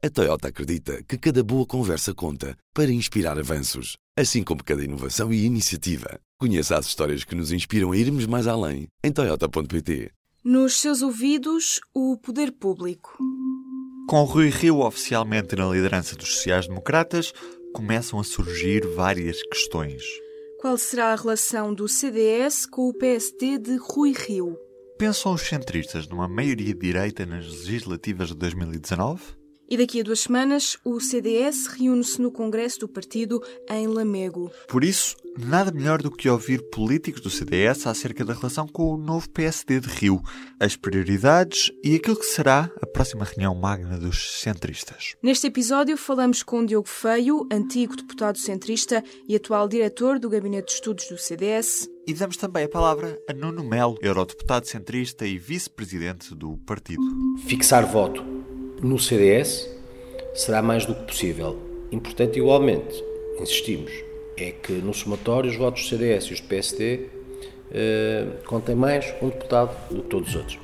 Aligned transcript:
A 0.00 0.08
Toyota 0.08 0.46
acredita 0.46 1.02
que 1.02 1.18
cada 1.18 1.42
boa 1.42 1.66
conversa 1.66 2.14
conta 2.14 2.56
para 2.72 2.88
inspirar 2.88 3.36
avanços, 3.36 3.96
assim 4.16 4.44
como 4.44 4.62
cada 4.62 4.84
inovação 4.84 5.32
e 5.32 5.44
iniciativa. 5.44 6.20
Conheça 6.38 6.78
as 6.78 6.86
histórias 6.86 7.24
que 7.24 7.34
nos 7.34 7.50
inspiram 7.50 7.90
a 7.90 7.96
irmos 7.96 8.24
mais 8.24 8.46
além 8.46 8.86
em 9.02 9.10
Toyota.pt. 9.10 10.12
Nos 10.44 10.78
seus 10.78 11.02
ouvidos, 11.02 11.80
o 11.92 12.16
poder 12.16 12.52
público. 12.52 13.18
Com 14.08 14.22
Rui 14.22 14.50
Rio 14.50 14.82
oficialmente 14.82 15.56
na 15.56 15.68
liderança 15.68 16.14
dos 16.14 16.32
sociais-democratas, 16.36 17.32
começam 17.74 18.20
a 18.20 18.24
surgir 18.24 18.86
várias 18.94 19.42
questões. 19.48 20.00
Qual 20.60 20.78
será 20.78 21.12
a 21.12 21.16
relação 21.16 21.74
do 21.74 21.88
CDS 21.88 22.66
com 22.66 22.88
o 22.88 22.94
PSD 22.94 23.58
de 23.58 23.76
Rui 23.76 24.12
Rio? 24.12 24.56
Pensam 24.96 25.32
os 25.32 25.42
centristas 25.42 26.06
numa 26.06 26.28
maioria 26.28 26.72
de 26.72 26.80
direita 26.80 27.26
nas 27.26 27.46
legislativas 27.46 28.28
de 28.28 28.36
2019? 28.36 29.37
E 29.70 29.76
daqui 29.76 30.00
a 30.00 30.02
duas 30.02 30.20
semanas, 30.20 30.78
o 30.82 30.98
CDS 30.98 31.66
reúne-se 31.66 32.22
no 32.22 32.32
Congresso 32.32 32.80
do 32.80 32.88
Partido 32.88 33.42
em 33.68 33.86
Lamego. 33.86 34.50
Por 34.66 34.82
isso, 34.82 35.14
nada 35.36 35.70
melhor 35.70 36.00
do 36.00 36.10
que 36.10 36.26
ouvir 36.26 36.62
políticos 36.70 37.20
do 37.20 37.28
CDS 37.28 37.86
acerca 37.86 38.24
da 38.24 38.32
relação 38.32 38.66
com 38.66 38.94
o 38.94 38.96
novo 38.96 39.28
PSD 39.28 39.80
de 39.80 39.88
Rio, 39.88 40.22
as 40.58 40.74
prioridades 40.74 41.70
e 41.84 41.94
aquilo 41.94 42.16
que 42.16 42.24
será 42.24 42.70
a 42.80 42.86
próxima 42.86 43.26
reunião 43.26 43.54
magna 43.54 43.98
dos 43.98 44.40
centristas. 44.40 45.16
Neste 45.22 45.48
episódio, 45.48 45.98
falamos 45.98 46.42
com 46.42 46.64
Diogo 46.64 46.88
Feio, 46.88 47.46
antigo 47.52 47.94
deputado 47.94 48.38
centrista 48.38 49.04
e 49.28 49.36
atual 49.36 49.68
diretor 49.68 50.18
do 50.18 50.30
Gabinete 50.30 50.68
de 50.68 50.72
Estudos 50.72 51.06
do 51.08 51.18
CDS. 51.18 51.90
E 52.06 52.14
damos 52.14 52.38
também 52.38 52.64
a 52.64 52.68
palavra 52.70 53.20
a 53.28 53.34
Nuno 53.34 53.62
Melo, 53.62 53.98
eurodeputado 54.00 54.66
centrista 54.66 55.26
e 55.26 55.36
vice-presidente 55.36 56.34
do 56.34 56.56
partido. 56.64 57.02
Fixar 57.46 57.86
voto 57.86 58.37
no 58.82 58.98
CDS 58.98 59.68
será 60.34 60.62
mais 60.62 60.86
do 60.86 60.94
que 60.94 61.04
possível. 61.04 61.58
Importante, 61.90 62.38
igualmente, 62.38 63.02
insistimos, 63.40 63.92
é 64.36 64.52
que 64.52 64.72
no 64.72 64.94
somatório 64.94 65.50
os 65.50 65.56
votos 65.56 65.82
do 65.82 65.88
CDS 65.88 66.26
e 66.26 66.34
os 66.34 66.40
do 66.40 66.48
PSD 66.48 67.06
eh, 67.70 68.26
contem 68.46 68.74
mais 68.74 69.14
um 69.20 69.28
deputado 69.28 69.76
do 69.88 70.02
que 70.02 70.08
todos 70.08 70.28
os 70.30 70.36
outros. 70.36 70.58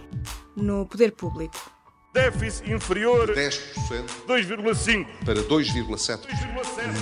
No 0.56 0.86
poder 0.86 1.12
público. 1.12 1.73
Déficit 2.14 2.72
inferior 2.72 3.34
10%, 3.34 4.04
2,5%, 4.28 5.04
para 5.24 5.42
2,7%. 5.42 6.20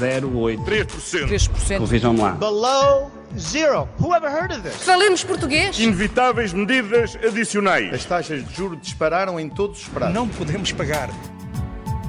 0,8%, 0.01 0.65
3%. 0.65 1.29
3%. 1.29 1.85
Vejam 1.85 2.17
lá. 2.17 2.31
Below 2.31 3.13
zero. 3.37 3.87
Who 4.01 4.15
ever 4.15 4.31
heard 4.31 4.53
of 4.53 4.63
this? 4.63 4.83
Falemos 4.83 5.23
português. 5.23 5.79
Inevitáveis 5.79 6.55
medidas 6.55 7.15
adicionais. 7.17 7.93
As 7.93 8.07
taxas 8.07 8.43
de 8.43 8.55
juros 8.55 8.81
dispararam 8.81 9.39
em 9.39 9.51
todos 9.51 9.83
os 9.83 9.89
prazos. 9.89 10.15
Não 10.15 10.27
podemos 10.27 10.73
pagar. 10.73 11.11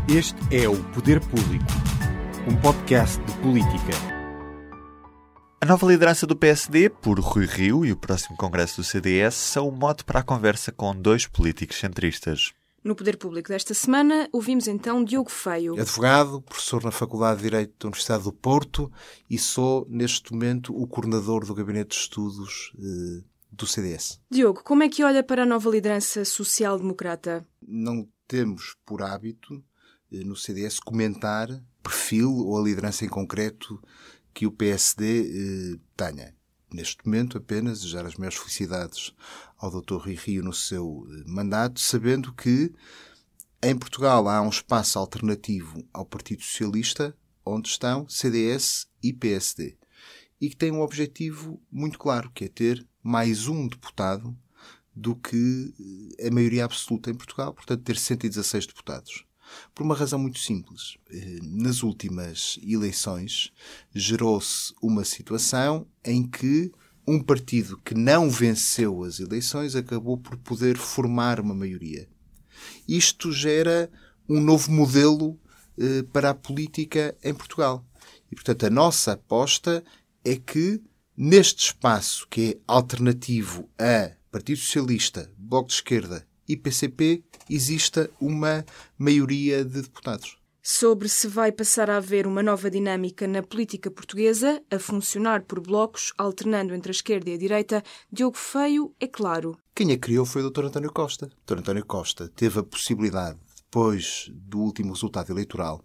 Este 0.07 0.37
é 0.49 0.69
o 0.69 0.81
Poder 0.93 1.19
Público, 1.19 1.65
um 2.47 2.55
podcast 2.55 3.21
de 3.21 3.33
política. 3.39 3.91
A 5.59 5.65
nova 5.65 5.85
liderança 5.87 6.25
do 6.25 6.37
PSD, 6.37 6.89
por 6.89 7.19
Rui 7.19 7.45
Rio 7.45 7.85
e 7.85 7.91
o 7.91 7.97
próximo 7.97 8.37
congresso 8.37 8.77
do 8.77 8.83
CDS, 8.85 9.35
são 9.35 9.67
o 9.67 9.71
mote 9.73 10.05
para 10.05 10.21
a 10.21 10.23
conversa 10.23 10.71
com 10.71 10.95
dois 10.95 11.27
políticos 11.27 11.79
centristas. 11.79 12.53
No 12.83 12.95
Poder 12.95 13.17
Público 13.17 13.47
desta 13.47 13.73
semana, 13.73 14.27
ouvimos 14.33 14.67
então 14.67 15.05
Diogo 15.05 15.31
Feio. 15.31 15.79
Advogado, 15.79 16.41
professor 16.41 16.83
na 16.83 16.91
Faculdade 16.91 17.37
de 17.37 17.43
Direito 17.43 17.73
da 17.79 17.87
Universidade 17.87 18.25
do 18.25 18.33
Porto 18.33 18.91
e 19.29 19.39
sou, 19.39 19.87
neste 19.89 20.33
momento, 20.33 20.75
o 20.75 20.85
coordenador 20.85 21.45
do 21.45 21.55
Gabinete 21.55 21.91
de 21.91 21.95
Estudos 21.95 22.73
eh, 22.77 23.23
do 23.49 23.65
CDS. 23.65 24.19
Diogo, 24.29 24.61
como 24.65 24.83
é 24.83 24.89
que 24.89 25.01
olha 25.01 25.23
para 25.23 25.43
a 25.43 25.45
nova 25.45 25.69
liderança 25.69 26.25
social-democrata? 26.25 27.47
Não 27.65 28.05
temos 28.27 28.75
por 28.85 29.01
hábito, 29.01 29.63
eh, 30.11 30.25
no 30.25 30.35
CDS, 30.35 30.77
comentar 30.81 31.47
perfil 31.81 32.35
ou 32.35 32.59
a 32.59 32.63
liderança 32.63 33.05
em 33.05 33.09
concreto 33.09 33.81
que 34.33 34.45
o 34.45 34.51
PSD 34.51 35.21
eh, 35.21 35.79
tenha 35.95 36.35
neste 36.73 37.05
momento 37.05 37.37
apenas 37.37 37.79
desejar 37.79 38.05
as 38.05 38.15
maiores 38.15 38.37
felicidades 38.37 39.13
ao 39.57 39.69
Dr. 39.69 39.95
Rui 39.95 40.15
Rio 40.15 40.43
no 40.43 40.53
seu 40.53 41.07
eh, 41.09 41.23
mandato, 41.25 41.79
sabendo 41.79 42.33
que 42.33 42.73
em 43.61 43.77
Portugal 43.77 44.27
há 44.27 44.41
um 44.41 44.49
espaço 44.49 44.99
alternativo 44.99 45.87
ao 45.93 46.05
Partido 46.05 46.41
Socialista, 46.41 47.15
onde 47.45 47.69
estão 47.69 48.07
CDS 48.09 48.87
e 49.01 49.13
PSD, 49.13 49.77
e 50.41 50.49
que 50.49 50.55
tem 50.55 50.71
um 50.71 50.81
objetivo 50.81 51.61
muito 51.71 51.97
claro, 51.97 52.31
que 52.31 52.45
é 52.45 52.47
ter 52.47 52.85
mais 53.01 53.47
um 53.47 53.67
deputado 53.67 54.37
do 54.95 55.15
que 55.15 55.73
eh, 56.19 56.27
a 56.27 56.31
maioria 56.31 56.65
absoluta 56.65 57.09
em 57.09 57.15
Portugal, 57.15 57.53
portanto 57.53 57.83
ter 57.83 57.97
116 57.97 58.67
deputados. 58.67 59.25
Por 59.73 59.83
uma 59.83 59.95
razão 59.95 60.19
muito 60.19 60.39
simples. 60.39 60.97
Eh, 61.09 61.39
nas 61.41 61.83
últimas 61.83 62.59
eleições 62.61 63.51
gerou-se 63.93 64.73
uma 64.81 65.03
situação 65.03 65.87
em 66.03 66.27
que 66.27 66.71
um 67.07 67.21
partido 67.21 67.77
que 67.83 67.93
não 67.93 68.29
venceu 68.29 69.03
as 69.03 69.19
eleições 69.19 69.75
acabou 69.75 70.17
por 70.17 70.37
poder 70.37 70.77
formar 70.77 71.39
uma 71.39 71.53
maioria. 71.53 72.07
Isto 72.87 73.31
gera 73.31 73.91
um 74.27 74.39
novo 74.39 74.71
modelo 74.71 75.39
eh, 75.77 76.03
para 76.13 76.29
a 76.29 76.35
política 76.35 77.15
em 77.23 77.33
Portugal. 77.33 77.85
E, 78.31 78.35
portanto, 78.35 78.65
a 78.65 78.69
nossa 78.69 79.13
aposta 79.13 79.83
é 80.23 80.35
que 80.35 80.81
neste 81.15 81.65
espaço 81.65 82.27
que 82.29 82.51
é 82.51 82.57
alternativo 82.67 83.69
a 83.77 84.11
Partido 84.31 84.57
Socialista, 84.57 85.31
Bloco 85.37 85.67
de 85.67 85.75
Esquerda 85.75 86.27
e 86.47 86.57
PCP, 86.57 87.23
exista 87.49 88.09
uma 88.19 88.65
maioria 88.97 89.63
de 89.63 89.81
deputados. 89.81 90.37
Sobre 90.65 91.09
se 91.09 91.27
vai 91.27 91.51
passar 91.51 91.89
a 91.89 91.97
haver 91.97 92.25
uma 92.25 92.41
nova 92.41 92.71
dinâmica 92.71 93.27
na 93.27 93.43
política 93.43 93.91
portuguesa, 93.91 94.63
a 94.71 94.79
funcionar 94.79 95.41
por 95.41 95.59
blocos, 95.59 96.13
alternando 96.17 96.73
entre 96.73 96.89
a 96.89 96.95
esquerda 96.95 97.29
e 97.29 97.33
a 97.33 97.37
direita, 97.37 97.83
Diogo 98.09 98.37
Feio 98.37 98.95
é 98.97 99.05
claro. 99.05 99.57
Quem 99.75 99.91
a 99.91 99.97
criou 99.97 100.25
foi 100.25 100.41
o 100.41 100.49
Dr. 100.49 100.67
António 100.67 100.93
Costa. 100.93 101.29
Dr. 101.45 101.57
António 101.57 101.85
Costa 101.85 102.31
teve 102.33 102.59
a 102.59 102.63
possibilidade, 102.63 103.37
depois 103.57 104.31
do 104.33 104.59
último 104.59 104.93
resultado 104.93 105.33
eleitoral, 105.33 105.83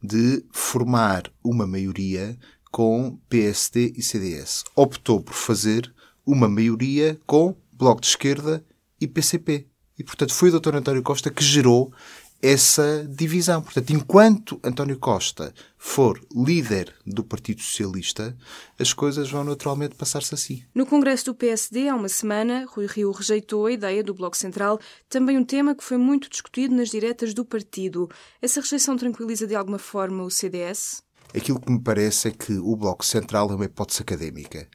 de 0.00 0.44
formar 0.52 1.24
uma 1.42 1.66
maioria 1.66 2.38
com 2.70 3.18
PSD 3.28 3.94
e 3.96 4.02
CDS. 4.02 4.62
Optou 4.76 5.20
por 5.20 5.34
fazer 5.34 5.92
uma 6.24 6.48
maioria 6.48 7.18
com 7.26 7.56
Bloco 7.72 8.00
de 8.00 8.06
Esquerda 8.06 8.64
e 9.00 9.08
PCP. 9.08 9.69
E, 10.00 10.02
portanto, 10.02 10.32
foi 10.32 10.48
o 10.48 10.58
Dr. 10.58 10.76
António 10.76 11.02
Costa 11.02 11.30
que 11.30 11.44
gerou 11.44 11.92
essa 12.40 13.06
divisão. 13.06 13.60
Portanto, 13.60 13.90
enquanto 13.90 14.58
António 14.64 14.98
Costa 14.98 15.52
for 15.76 16.18
líder 16.34 16.94
do 17.06 17.22
Partido 17.22 17.60
Socialista, 17.60 18.34
as 18.78 18.94
coisas 18.94 19.30
vão 19.30 19.44
naturalmente 19.44 19.94
passar-se 19.94 20.34
assim. 20.34 20.62
No 20.74 20.86
Congresso 20.86 21.26
do 21.26 21.34
PSD, 21.34 21.90
há 21.90 21.94
uma 21.94 22.08
semana, 22.08 22.64
Rui 22.66 22.86
Rio 22.86 23.12
rejeitou 23.12 23.66
a 23.66 23.72
ideia 23.72 24.02
do 24.02 24.14
Bloco 24.14 24.38
Central, 24.38 24.80
também 25.06 25.36
um 25.36 25.44
tema 25.44 25.74
que 25.74 25.84
foi 25.84 25.98
muito 25.98 26.30
discutido 26.30 26.74
nas 26.74 26.88
diretas 26.88 27.34
do 27.34 27.44
partido. 27.44 28.08
Essa 28.40 28.62
rejeição 28.62 28.96
tranquiliza 28.96 29.46
de 29.46 29.54
alguma 29.54 29.78
forma 29.78 30.24
o 30.24 30.30
CDS? 30.30 31.02
Aquilo 31.36 31.60
que 31.60 31.70
me 31.70 31.78
parece 31.78 32.28
é 32.28 32.30
que 32.30 32.54
o 32.54 32.74
Bloco 32.74 33.04
Central 33.04 33.50
é 33.50 33.54
uma 33.54 33.66
hipótese 33.66 34.00
académica. 34.00 34.66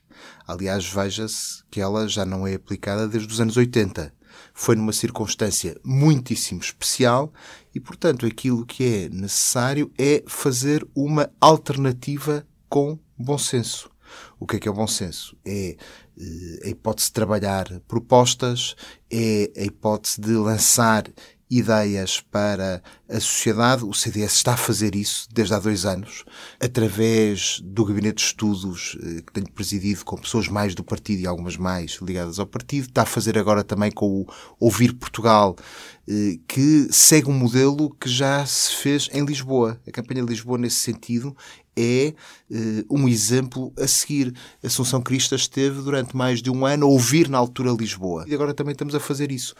Aliás, 0.47 0.85
veja-se 0.85 1.63
que 1.71 1.81
ela 1.81 2.07
já 2.07 2.23
não 2.23 2.45
é 2.45 2.53
aplicada 2.53 3.07
desde 3.07 3.33
os 3.33 3.41
anos 3.41 3.57
80 3.57 4.13
foi 4.57 4.73
numa 4.73 4.93
circunstância 4.93 5.77
muitíssimo 5.83 6.61
especial 6.61 7.31
e, 7.75 7.79
portanto, 7.79 8.25
aquilo 8.25 8.65
que 8.65 8.85
é 8.85 9.09
necessário 9.09 9.91
é 9.97 10.23
fazer 10.25 10.87
uma 10.95 11.29
alternativa 11.41 12.47
com 12.69 12.97
bom 13.17 13.37
senso. 13.37 13.91
O 14.39 14.47
que 14.47 14.55
é 14.55 14.59
que 14.59 14.67
é 14.69 14.71
o 14.71 14.73
bom 14.73 14.87
senso? 14.87 15.35
É 15.43 15.75
eh, 16.17 16.59
a 16.63 16.69
hipótese 16.69 17.09
de 17.09 17.13
trabalhar 17.13 17.67
propostas, 17.85 18.77
é 19.11 19.51
a 19.57 19.63
hipótese 19.63 20.21
de 20.21 20.31
lançar 20.31 21.03
ideias 21.57 22.19
para 22.19 22.81
a 23.09 23.19
sociedade. 23.19 23.85
O 23.85 23.93
CDS 23.93 24.33
está 24.33 24.53
a 24.53 24.57
fazer 24.57 24.95
isso 24.95 25.27
desde 25.33 25.53
há 25.53 25.59
dois 25.59 25.85
anos, 25.85 26.23
através 26.59 27.61
do 27.63 27.85
gabinete 27.85 28.17
de 28.17 28.23
estudos 28.23 28.97
eh, 29.01 29.21
que 29.21 29.33
tenho 29.33 29.51
presidido 29.51 30.03
com 30.03 30.17
pessoas 30.17 30.47
mais 30.47 30.75
do 30.75 30.83
partido 30.83 31.21
e 31.21 31.27
algumas 31.27 31.57
mais 31.57 31.99
ligadas 32.01 32.39
ao 32.39 32.45
partido. 32.45 32.87
Está 32.87 33.03
a 33.03 33.05
fazer 33.05 33.37
agora 33.37 33.63
também 33.63 33.91
com 33.91 34.21
o 34.21 34.25
Ouvir 34.59 34.93
Portugal, 34.93 35.55
eh, 36.07 36.37
que 36.47 36.87
segue 36.91 37.29
um 37.29 37.33
modelo 37.33 37.95
que 37.99 38.09
já 38.09 38.45
se 38.45 38.75
fez 38.75 39.09
em 39.13 39.23
Lisboa. 39.23 39.79
A 39.87 39.91
campanha 39.91 40.23
de 40.23 40.29
Lisboa, 40.29 40.57
nesse 40.57 40.77
sentido, 40.77 41.35
é 41.75 42.13
uh, 42.49 42.85
um 42.89 43.07
exemplo 43.07 43.73
a 43.77 43.87
seguir. 43.87 44.33
Assunção 44.63 45.01
Cristas 45.01 45.41
esteve 45.41 45.81
durante 45.81 46.15
mais 46.15 46.41
de 46.41 46.49
um 46.49 46.65
ano 46.65 46.85
a 46.85 46.89
ouvir 46.89 47.27
na 47.27 47.37
altura 47.37 47.71
Lisboa. 47.71 48.25
E 48.27 48.33
agora 48.33 48.53
também 48.53 48.71
estamos 48.71 48.95
a 48.95 48.99
fazer 48.99 49.31
isso. 49.31 49.53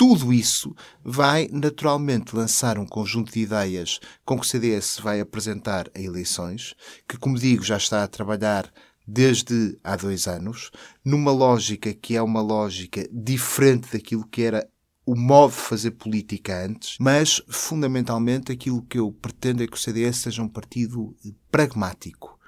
Tudo 0.00 0.32
isso 0.32 0.74
vai 1.04 1.46
naturalmente 1.52 2.34
lançar 2.34 2.78
um 2.78 2.86
conjunto 2.86 3.30
de 3.30 3.40
ideias 3.40 4.00
com 4.24 4.36
que 4.36 4.46
o 4.46 4.48
CDS 4.48 4.98
vai 4.98 5.20
apresentar 5.20 5.90
a 5.94 6.00
eleições, 6.00 6.74
que, 7.06 7.18
como 7.18 7.38
digo, 7.38 7.62
já 7.62 7.76
está 7.76 8.02
a 8.02 8.08
trabalhar 8.08 8.72
desde 9.06 9.78
há 9.84 9.96
dois 9.96 10.26
anos, 10.26 10.70
numa 11.04 11.30
lógica 11.30 11.92
que 11.92 12.16
é 12.16 12.22
uma 12.22 12.40
lógica 12.40 13.06
diferente 13.12 13.92
daquilo 13.92 14.26
que 14.26 14.40
era 14.40 14.66
o 15.04 15.14
modo 15.14 15.50
de 15.50 15.58
fazer 15.58 15.90
política 15.90 16.64
antes, 16.64 16.96
mas 16.98 17.42
fundamentalmente 17.46 18.50
aquilo 18.50 18.80
que 18.80 18.98
eu 18.98 19.12
pretendo 19.12 19.62
é 19.62 19.66
que 19.66 19.76
o 19.76 19.78
CDS 19.78 20.16
seja 20.16 20.42
um 20.42 20.48
partido 20.48 21.14
pragmático, 21.50 22.38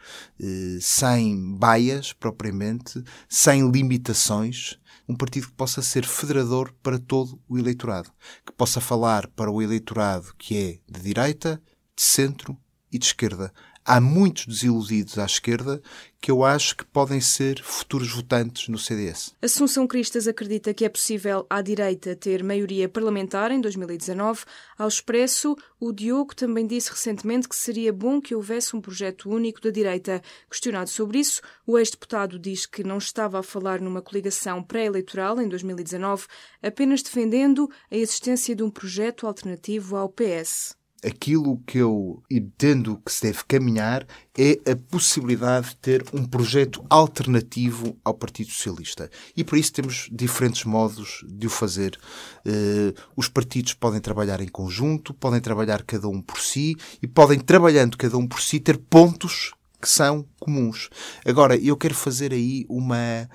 eh, 0.40 0.78
sem 0.80 1.54
baias 1.54 2.14
propriamente, 2.14 3.04
sem 3.28 3.70
limitações, 3.70 4.78
um 5.08 5.14
partido 5.14 5.48
que 5.48 5.54
possa 5.54 5.82
ser 5.82 6.04
federador 6.06 6.72
para 6.82 6.98
todo 6.98 7.40
o 7.48 7.58
eleitorado, 7.58 8.10
que 8.46 8.52
possa 8.52 8.80
falar 8.80 9.28
para 9.28 9.50
o 9.50 9.60
eleitorado 9.60 10.34
que 10.38 10.56
é 10.56 10.92
de 10.92 11.00
direita, 11.00 11.60
de 11.94 12.02
centro 12.02 12.56
e 12.92 12.98
de 12.98 13.06
esquerda, 13.06 13.52
há 13.84 14.00
muitos 14.00 14.46
desiludidos 14.46 15.18
à 15.18 15.24
esquerda 15.24 15.82
que 16.20 16.30
eu 16.30 16.44
acho 16.44 16.76
que 16.76 16.84
podem 16.84 17.20
ser 17.20 17.60
futuros 17.62 18.12
votantes 18.12 18.68
no 18.68 18.78
CDS. 18.78 19.34
Assunção 19.42 19.88
Cristas 19.88 20.28
acredita 20.28 20.72
que 20.72 20.84
é 20.84 20.88
possível 20.88 21.44
à 21.50 21.60
direita 21.60 22.14
ter 22.14 22.44
maioria 22.44 22.88
parlamentar 22.88 23.50
em 23.50 23.60
2019. 23.60 24.44
Ao 24.78 24.86
Expresso, 24.86 25.56
o 25.80 25.92
Diogo 25.92 26.34
também 26.36 26.64
disse 26.66 26.90
recentemente 26.90 27.48
que 27.48 27.56
seria 27.56 27.92
bom 27.92 28.20
que 28.20 28.34
houvesse 28.34 28.76
um 28.76 28.80
projeto 28.80 29.28
único 29.28 29.60
da 29.60 29.70
direita. 29.70 30.22
Questionado 30.48 30.90
sobre 30.90 31.18
isso, 31.18 31.40
o 31.66 31.76
ex-deputado 31.76 32.38
diz 32.38 32.66
que 32.66 32.84
não 32.84 32.98
estava 32.98 33.40
a 33.40 33.42
falar 33.42 33.80
numa 33.80 34.02
coligação 34.02 34.62
pré-eleitoral 34.62 35.40
em 35.40 35.48
2019, 35.48 36.26
apenas 36.62 37.02
defendendo 37.02 37.68
a 37.90 37.96
existência 37.96 38.54
de 38.54 38.62
um 38.62 38.70
projeto 38.70 39.26
alternativo 39.26 39.96
ao 39.96 40.08
PS 40.08 40.80
aquilo 41.04 41.58
que 41.66 41.78
eu 41.78 42.22
entendo 42.30 43.00
que 43.04 43.12
se 43.12 43.22
deve 43.22 43.44
caminhar 43.44 44.06
é 44.38 44.70
a 44.70 44.76
possibilidade 44.76 45.70
de 45.70 45.76
ter 45.76 46.04
um 46.12 46.24
projeto 46.24 46.84
alternativo 46.88 47.98
ao 48.04 48.14
Partido 48.14 48.50
Socialista. 48.50 49.10
E 49.36 49.42
por 49.42 49.58
isso 49.58 49.72
temos 49.72 50.08
diferentes 50.12 50.64
modos 50.64 51.24
de 51.28 51.46
o 51.46 51.50
fazer. 51.50 51.98
Uh, 52.46 52.94
os 53.16 53.28
partidos 53.28 53.74
podem 53.74 54.00
trabalhar 54.00 54.40
em 54.40 54.48
conjunto, 54.48 55.12
podem 55.12 55.40
trabalhar 55.40 55.82
cada 55.82 56.08
um 56.08 56.22
por 56.22 56.38
si 56.38 56.76
e 57.02 57.06
podem, 57.06 57.38
trabalhando 57.38 57.98
cada 57.98 58.16
um 58.16 58.26
por 58.26 58.40
si, 58.40 58.60
ter 58.60 58.78
pontos 58.78 59.52
que 59.80 59.88
são 59.88 60.24
comuns. 60.38 60.88
Agora, 61.26 61.56
eu 61.56 61.76
quero 61.76 61.94
fazer 61.94 62.32
aí 62.32 62.64
uma, 62.68 63.28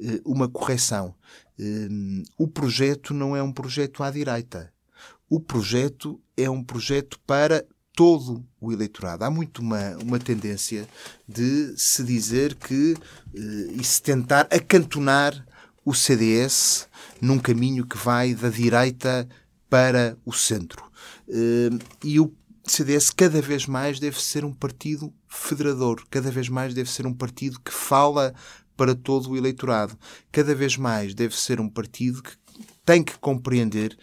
uh, 0.00 0.20
uma 0.24 0.48
correção. 0.48 1.14
Uh, 1.58 2.22
o 2.36 2.48
projeto 2.48 3.14
não 3.14 3.36
é 3.36 3.42
um 3.42 3.52
projeto 3.52 4.02
à 4.02 4.10
direita 4.10 4.72
o 5.32 5.40
projeto 5.40 6.20
é 6.36 6.50
um 6.50 6.62
projeto 6.62 7.18
para 7.26 7.64
todo 7.96 8.46
o 8.60 8.70
eleitorado. 8.70 9.24
Há 9.24 9.30
muito 9.30 9.62
uma, 9.62 9.96
uma 9.96 10.18
tendência 10.18 10.86
de 11.26 11.72
se 11.74 12.04
dizer 12.04 12.54
que 12.54 12.94
eh, 13.34 13.72
e 13.80 13.82
se 13.82 14.02
tentar 14.02 14.46
acantonar 14.50 15.32
o 15.86 15.94
CDS 15.94 16.86
num 17.18 17.38
caminho 17.38 17.86
que 17.86 17.96
vai 17.96 18.34
da 18.34 18.50
direita 18.50 19.26
para 19.70 20.18
o 20.22 20.34
centro. 20.34 20.84
Eh, 21.26 21.70
e 22.04 22.20
o 22.20 22.30
CDS 22.66 23.08
cada 23.08 23.40
vez 23.40 23.64
mais 23.64 23.98
deve 23.98 24.22
ser 24.22 24.44
um 24.44 24.52
partido 24.52 25.14
federador, 25.26 26.04
cada 26.10 26.30
vez 26.30 26.50
mais 26.50 26.74
deve 26.74 26.90
ser 26.90 27.06
um 27.06 27.14
partido 27.14 27.58
que 27.58 27.72
fala 27.72 28.34
para 28.76 28.94
todo 28.94 29.30
o 29.30 29.36
eleitorado, 29.38 29.98
cada 30.30 30.54
vez 30.54 30.76
mais 30.76 31.14
deve 31.14 31.34
ser 31.34 31.58
um 31.58 31.70
partido 31.70 32.22
que 32.22 32.32
tem 32.84 33.02
que 33.02 33.18
compreender 33.18 33.96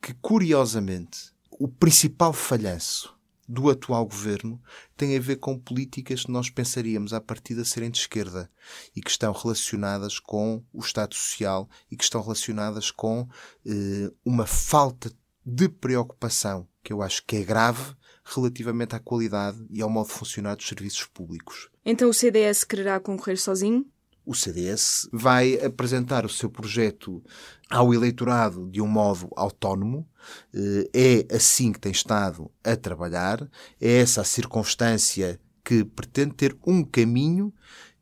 que, 0.00 0.14
curiosamente, 0.14 1.32
o 1.50 1.68
principal 1.68 2.32
falhanço 2.32 3.14
do 3.46 3.68
atual 3.68 4.06
governo 4.06 4.62
tem 4.96 5.16
a 5.16 5.20
ver 5.20 5.36
com 5.36 5.58
políticas 5.58 6.24
que 6.24 6.30
nós 6.30 6.48
pensaríamos 6.48 7.12
à 7.12 7.20
partida 7.20 7.64
serem 7.64 7.90
de 7.90 7.98
esquerda 7.98 8.48
e 8.94 9.00
que 9.00 9.10
estão 9.10 9.32
relacionadas 9.32 10.20
com 10.20 10.62
o 10.72 10.78
Estado 10.78 11.16
Social 11.16 11.68
e 11.90 11.96
que 11.96 12.04
estão 12.04 12.22
relacionadas 12.22 12.92
com 12.92 13.28
eh, 13.66 14.10
uma 14.24 14.46
falta 14.46 15.12
de 15.44 15.68
preocupação 15.68 16.68
que 16.82 16.92
eu 16.92 17.02
acho 17.02 17.24
que 17.26 17.36
é 17.36 17.42
grave 17.42 17.94
relativamente 18.24 18.94
à 18.94 19.00
qualidade 19.00 19.58
e 19.68 19.82
ao 19.82 19.90
modo 19.90 20.06
de 20.06 20.14
funcionar 20.14 20.54
dos 20.54 20.68
serviços 20.68 21.04
públicos. 21.06 21.68
Então 21.84 22.08
o 22.08 22.14
CDS 22.14 22.62
quererá 22.62 23.00
concorrer 23.00 23.38
sozinho? 23.38 23.84
O 24.24 24.34
CDS 24.34 25.08
vai 25.12 25.54
apresentar 25.64 26.24
o 26.24 26.28
seu 26.28 26.50
projeto 26.50 27.22
ao 27.68 27.92
eleitorado 27.94 28.68
de 28.70 28.80
um 28.80 28.86
modo 28.86 29.28
autónomo. 29.36 30.08
Eh, 30.54 31.26
é 31.28 31.36
assim 31.36 31.72
que 31.72 31.80
tem 31.80 31.92
estado 31.92 32.50
a 32.62 32.76
trabalhar. 32.76 33.40
É 33.80 33.98
essa 33.98 34.20
a 34.20 34.24
circunstância 34.24 35.40
que 35.64 35.84
pretende 35.84 36.34
ter 36.34 36.56
um 36.66 36.84
caminho 36.84 37.52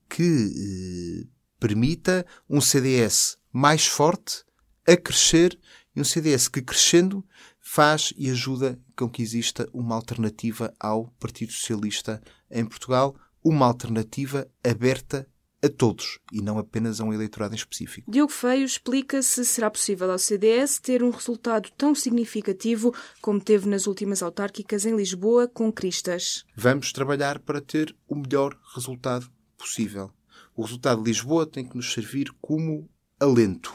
que 0.09 1.25
eh, 1.25 1.29
permita 1.59 2.26
um 2.49 2.61
CDS 2.61 3.38
mais 3.53 3.87
forte 3.87 4.44
a 4.87 4.97
crescer 4.97 5.59
e 5.94 6.00
um 6.00 6.05
CDS 6.05 6.49
que 6.49 6.62
crescendo 6.62 7.25
faz 7.61 8.15
e 8.17 8.31
ajuda 8.31 8.81
com 8.97 9.09
que 9.09 9.23
exista 9.23 9.69
uma 9.73 9.94
alternativa 9.94 10.73
ao 10.81 11.09
Partido 11.20 11.53
Socialista 11.53 12.23
em 12.50 12.65
Portugal, 12.65 13.15
uma 13.44 13.67
alternativa 13.67 14.49
aberta 14.65 15.29
a 15.62 15.69
todos 15.69 16.20
e 16.32 16.40
não 16.40 16.58
apenas 16.58 17.00
a 17.00 17.05
um 17.05 17.12
eleitorado 17.12 17.55
em 17.55 17.56
específico. 17.56 18.10
Diogo 18.10 18.32
Feio 18.32 18.64
explica 18.64 19.22
se 19.22 19.44
será 19.44 19.70
possível 19.70 20.10
ao 20.10 20.19
CDS 20.19 20.78
ter 20.78 21.02
um 21.02 21.10
resultado 21.10 21.69
tão 21.76 21.94
significativo 21.94 22.94
como 23.20 23.40
teve 23.40 23.69
nas 23.69 23.87
últimas 23.87 24.22
autárquicas 24.22 24.87
em 24.87 24.94
Lisboa 24.94 25.49
com 25.49 25.72
Cristas. 25.72 26.44
Vamos 26.56 26.93
trabalhar 26.93 27.40
para 27.40 27.60
ter 27.60 27.94
o 28.06 28.14
melhor 28.14 28.56
resultado 28.75 29.28
possível. 29.56 30.10
O 30.55 30.62
resultado 30.62 31.02
de 31.02 31.10
Lisboa 31.10 31.46
tem 31.46 31.64
que 31.64 31.76
nos 31.76 31.93
servir 31.93 32.31
como 32.40 32.88
alento. 33.19 33.75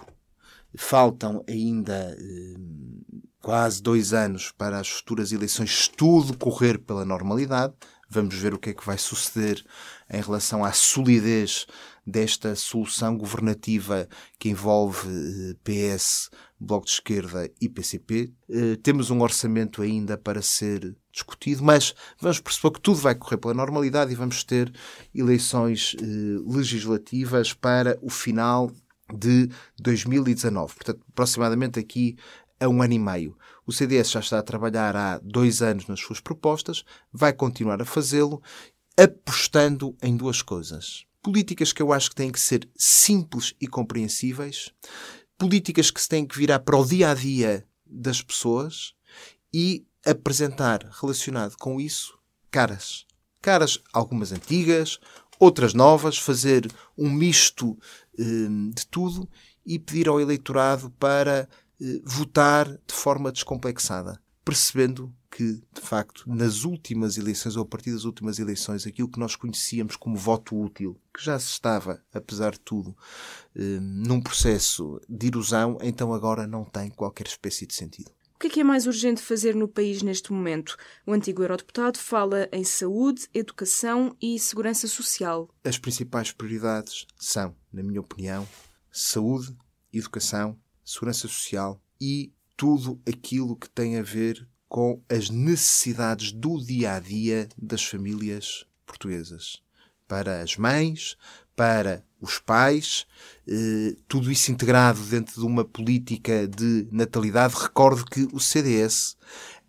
Faltam 0.75 1.43
ainda 1.47 2.15
eh, 2.17 2.55
quase 3.39 3.83
dois 3.83 4.13
anos 4.13 4.51
para 4.51 4.79
as 4.79 4.89
futuras 4.89 5.31
eleições, 5.31 5.87
tudo 5.87 6.37
correr 6.37 6.79
pela 6.79 7.05
normalidade. 7.05 7.73
Vamos 8.13 8.35
ver 8.35 8.53
o 8.53 8.59
que 8.59 8.69
é 8.69 8.73
que 8.75 8.85
vai 8.85 8.95
suceder 8.95 9.65
em 10.07 10.21
relação 10.21 10.63
à 10.63 10.71
solidez 10.71 11.65
desta 12.05 12.55
solução 12.55 13.17
governativa 13.17 14.07
que 14.37 14.49
envolve 14.49 15.07
eh, 15.09 15.55
PS, 15.63 16.29
Bloco 16.59 16.85
de 16.85 16.91
Esquerda 16.91 17.49
e 17.59 17.67
PCP. 17.67 18.31
Eh, 18.47 18.75
temos 18.83 19.09
um 19.09 19.19
orçamento 19.21 19.81
ainda 19.81 20.15
para 20.15 20.43
ser 20.43 20.95
discutido, 21.11 21.63
mas 21.63 21.95
vamos 22.19 22.39
perceber 22.39 22.75
que 22.75 22.81
tudo 22.81 22.99
vai 22.99 23.15
correr 23.15 23.37
pela 23.37 23.55
normalidade 23.55 24.11
e 24.11 24.15
vamos 24.15 24.43
ter 24.43 24.71
eleições 25.15 25.95
eh, 25.99 26.05
legislativas 26.45 27.51
para 27.51 27.97
o 27.99 28.11
final 28.11 28.71
de 29.11 29.49
2019. 29.79 30.75
Portanto, 30.75 31.03
aproximadamente 31.09 31.79
aqui 31.79 32.15
a 32.59 32.67
um 32.69 32.79
ano 32.83 32.93
e 32.93 32.99
meio. 32.99 33.37
O 33.65 33.71
CDS 33.71 34.11
já 34.11 34.19
está 34.19 34.39
a 34.39 34.43
trabalhar 34.43 34.95
há 34.95 35.19
dois 35.19 35.61
anos 35.61 35.87
nas 35.87 35.99
suas 35.99 36.19
propostas, 36.19 36.83
vai 37.11 37.31
continuar 37.31 37.81
a 37.81 37.85
fazê-lo, 37.85 38.41
apostando 38.97 39.95
em 40.01 40.15
duas 40.15 40.41
coisas. 40.41 41.05
Políticas 41.21 41.71
que 41.71 41.81
eu 41.81 41.93
acho 41.93 42.09
que 42.09 42.15
têm 42.15 42.31
que 42.31 42.39
ser 42.39 42.69
simples 42.75 43.53
e 43.59 43.67
compreensíveis, 43.67 44.71
políticas 45.37 45.89
que 45.89 46.01
se 46.01 46.09
têm 46.09 46.25
que 46.25 46.37
virar 46.37 46.59
para 46.59 46.77
o 46.77 46.85
dia 46.85 47.11
a 47.11 47.13
dia 47.13 47.65
das 47.85 48.21
pessoas 48.21 48.93
e 49.53 49.85
apresentar, 50.05 50.89
relacionado 51.01 51.55
com 51.57 51.79
isso, 51.79 52.17
caras. 52.51 53.05
Caras, 53.41 53.79
algumas 53.91 54.31
antigas, 54.31 54.99
outras 55.39 55.73
novas, 55.73 56.17
fazer 56.17 56.69
um 56.97 57.09
misto 57.09 57.77
eh, 58.17 58.23
de 58.73 58.87
tudo 58.87 59.29
e 59.65 59.79
pedir 59.79 60.07
ao 60.07 60.19
eleitorado 60.19 60.89
para 60.91 61.47
votar 62.03 62.67
de 62.67 62.93
forma 62.93 63.31
descomplexada, 63.31 64.19
percebendo 64.43 65.13
que, 65.29 65.63
de 65.73 65.81
facto, 65.81 66.23
nas 66.27 66.63
últimas 66.63 67.17
eleições, 67.17 67.55
ou 67.55 67.63
a 67.63 67.65
partir 67.65 67.91
das 67.91 68.05
últimas 68.05 68.37
eleições, 68.37 68.85
aquilo 68.85 69.09
que 69.09 69.19
nós 69.19 69.35
conhecíamos 69.35 69.95
como 69.95 70.15
voto 70.15 70.55
útil, 70.55 70.99
que 71.13 71.23
já 71.23 71.39
se 71.39 71.47
estava, 71.47 72.03
apesar 72.13 72.51
de 72.51 72.59
tudo, 72.59 72.95
eh, 73.55 73.79
num 73.81 74.21
processo 74.21 75.01
de 75.09 75.27
erosão, 75.27 75.77
então 75.81 76.13
agora 76.13 76.45
não 76.45 76.63
tem 76.63 76.91
qualquer 76.91 77.25
espécie 77.25 77.65
de 77.65 77.73
sentido. 77.73 78.11
O 78.35 78.39
que 78.43 78.47
é, 78.47 78.49
que 78.49 78.59
é 78.59 78.63
mais 78.63 78.85
urgente 78.85 79.21
fazer 79.21 79.55
no 79.55 79.67
país 79.67 80.03
neste 80.03 80.33
momento? 80.33 80.77
O 81.07 81.13
antigo 81.13 81.41
eurodeputado 81.41 81.97
fala 81.97 82.47
em 82.51 82.63
saúde, 82.63 83.27
educação 83.33 84.15
e 84.21 84.37
segurança 84.37 84.87
social. 84.87 85.49
As 85.63 85.77
principais 85.77 86.31
prioridades 86.31 87.07
são, 87.17 87.55
na 87.71 87.81
minha 87.81 88.01
opinião, 88.01 88.47
saúde, 88.91 89.55
educação 89.93 90.59
segurança 90.83 91.27
social 91.27 91.81
e 91.99 92.31
tudo 92.57 92.99
aquilo 93.07 93.55
que 93.55 93.69
tem 93.69 93.97
a 93.97 94.03
ver 94.03 94.47
com 94.67 95.01
as 95.09 95.29
necessidades 95.29 96.31
do 96.31 96.59
dia 96.59 96.93
a 96.93 96.99
dia 96.99 97.47
das 97.57 97.83
famílias 97.83 98.65
portuguesas. 98.85 99.61
Para 100.07 100.41
as 100.41 100.57
mães, 100.57 101.15
para 101.55 102.03
os 102.19 102.39
pais, 102.39 103.05
eh, 103.47 103.95
tudo 104.07 104.31
isso 104.31 104.51
integrado 104.51 104.99
dentro 105.01 105.39
de 105.39 105.45
uma 105.45 105.63
política 105.63 106.47
de 106.47 106.87
natalidade. 106.91 107.53
Recordo 107.55 108.05
que 108.05 108.27
o 108.33 108.39
CDS, 108.39 109.15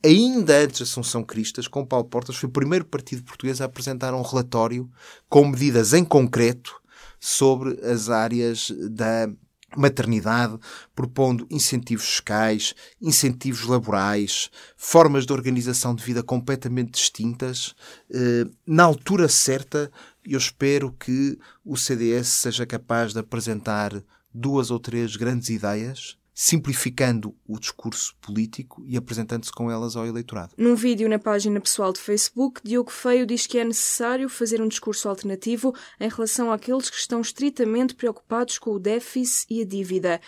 ainda 0.04 0.62
antes 0.62 0.78
da 0.78 0.85
Assunção 0.85 1.23
Cristas, 1.23 1.68
com 1.68 1.85
Paulo 1.85 2.06
Portas, 2.06 2.37
foi 2.37 2.49
o 2.49 2.52
primeiro 2.52 2.85
partido 2.85 3.25
português 3.25 3.61
a 3.61 3.66
apresentar 3.66 4.14
um 4.14 4.23
relatório 4.23 4.90
com 5.28 5.47
medidas 5.47 5.92
em 5.92 6.04
concreto 6.04 6.80
sobre 7.21 7.78
as 7.85 8.09
áreas 8.09 8.71
da 8.90 9.28
maternidade, 9.76 10.59
propondo 10.95 11.47
incentivos 11.50 12.07
fiscais, 12.07 12.75
incentivos 13.00 13.64
laborais, 13.64 14.50
formas 14.76 15.26
de 15.26 15.33
organização 15.33 15.95
de 15.95 16.02
vida 16.04 16.23
completamente 16.23 16.93
distintas. 16.93 17.75
Eh, 18.11 18.47
na 18.66 18.85
altura 18.85 19.28
certa, 19.28 19.90
eu 20.25 20.38
espero 20.38 20.93
que 20.93 21.38
o 21.64 21.76
CDS 21.76 22.28
seja 22.28 22.66
capaz 22.66 23.12
de 23.12 23.19
apresentar 23.19 23.93
duas 24.33 24.71
ou 24.71 24.81
três 24.81 25.16
grandes 25.16 25.49
ideias 25.49 26.16
simplificando 26.35 27.33
o 27.47 27.61
discurso 27.61 28.17
político 28.21 28.85
e 28.87 28.97
apresentando-se 28.97 29.53
com 29.53 29.71
elas 29.71 29.95
ao 29.95 30.05
eleitorado. 30.05 30.53
Num 30.59 30.75
vídeo 30.75 31.09
na 31.09 31.19
página 31.19 31.61
pessoal 31.61 31.93
de 31.93 32.00
Facebook, 32.00 32.61
Diogo 32.64 32.91
Feio 32.91 33.25
diz 33.25 33.47
que 33.47 33.59
é 33.59 33.64
necessário 33.64 34.29
fazer 34.29 34.61
um 34.61 34.67
discurso 34.67 35.09
alternativo 35.09 35.73
em 36.00 36.09
relação 36.09 36.50
àqueles 36.50 36.91
que 36.91 36.97
estão 36.97 37.21
estritamente 37.21 37.95
preocupados 37.95 38.59
com 38.59 38.73
o 38.73 38.81
déficit 38.81 39.47
e 39.49 39.62
a 39.62 39.64
dívida. 39.64 40.21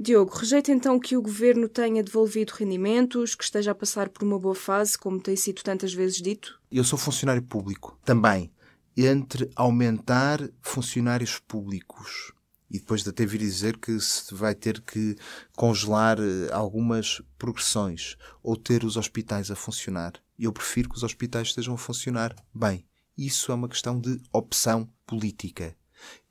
Diogo, 0.00 0.34
rejeita 0.34 0.72
então 0.72 0.98
que 0.98 1.16
o 1.16 1.22
governo 1.22 1.68
tenha 1.68 2.02
devolvido 2.02 2.54
rendimentos, 2.58 3.36
que 3.36 3.44
esteja 3.44 3.70
a 3.70 3.74
passar 3.74 4.08
por 4.08 4.24
uma 4.24 4.38
boa 4.38 4.54
fase, 4.54 4.98
como 4.98 5.20
tem 5.20 5.36
sido 5.36 5.62
tantas 5.62 5.94
vezes 5.94 6.16
dito? 6.20 6.60
Eu 6.72 6.82
sou 6.82 6.98
funcionário 6.98 7.42
público 7.42 7.96
também. 8.04 8.50
Entre 8.96 9.48
aumentar 9.54 10.40
funcionários 10.60 11.38
públicos 11.38 12.32
e 12.72 12.78
depois 12.78 13.02
de 13.02 13.10
até 13.10 13.26
vir 13.26 13.38
dizer 13.38 13.76
que 13.76 14.00
se 14.00 14.34
vai 14.34 14.54
ter 14.54 14.80
que 14.80 15.14
congelar 15.54 16.18
eh, 16.18 16.50
algumas 16.50 17.20
progressões 17.36 18.16
ou 18.42 18.56
ter 18.56 18.82
os 18.82 18.96
hospitais 18.96 19.50
a 19.50 19.54
funcionar. 19.54 20.14
Eu 20.38 20.50
prefiro 20.50 20.88
que 20.88 20.96
os 20.96 21.02
hospitais 21.02 21.48
estejam 21.48 21.74
a 21.74 21.78
funcionar 21.78 22.34
bem. 22.54 22.86
Isso 23.16 23.52
é 23.52 23.54
uma 23.54 23.68
questão 23.68 24.00
de 24.00 24.18
opção 24.32 24.88
política. 25.06 25.76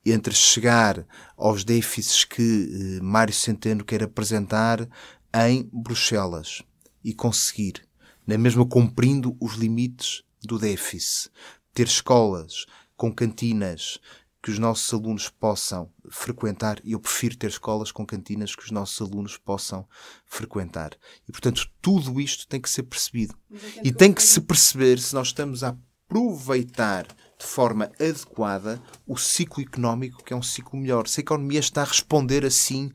Entre 0.04 0.34
chegar 0.34 1.06
aos 1.36 1.62
déficits 1.62 2.24
que 2.24 2.42
eh, 2.42 3.00
Mário 3.00 3.32
Centeno 3.32 3.84
quer 3.84 4.02
apresentar 4.02 4.88
em 5.32 5.70
Bruxelas 5.72 6.62
e 7.04 7.14
conseguir, 7.14 7.88
na 8.26 8.36
mesma 8.36 8.66
cumprindo 8.66 9.36
os 9.40 9.54
limites 9.54 10.24
do 10.42 10.58
déficit, 10.58 11.30
ter 11.72 11.86
escolas 11.86 12.66
com 12.96 13.14
cantinas 13.14 14.00
que 14.42 14.50
os 14.50 14.58
nossos 14.58 14.92
alunos 14.92 15.28
possam 15.28 15.88
frequentar, 16.10 16.80
e 16.82 16.92
eu 16.92 17.00
prefiro 17.00 17.36
ter 17.36 17.46
escolas 17.46 17.92
com 17.92 18.04
cantinas 18.04 18.56
que 18.56 18.64
os 18.64 18.72
nossos 18.72 19.00
alunos 19.00 19.36
possam 19.36 19.86
frequentar. 20.26 20.90
E, 21.28 21.30
portanto, 21.30 21.70
tudo 21.80 22.20
isto 22.20 22.48
tem 22.48 22.60
que 22.60 22.68
ser 22.68 22.82
percebido. 22.82 23.34
E 23.84 23.92
tem 23.92 24.12
que 24.12 24.22
se 24.22 24.40
perceber 24.40 24.98
se 24.98 25.14
nós 25.14 25.28
estamos 25.28 25.62
a 25.62 25.76
aproveitar 26.08 27.06
de 27.06 27.46
forma 27.46 27.90
adequada 28.00 28.82
o 29.06 29.16
ciclo 29.16 29.62
económico, 29.62 30.24
que 30.24 30.32
é 30.32 30.36
um 30.36 30.42
ciclo 30.42 30.78
melhor. 30.78 31.06
Se 31.06 31.20
a 31.20 31.22
economia 31.22 31.60
está 31.60 31.82
a 31.82 31.86
responder 31.86 32.44
assim 32.44 32.90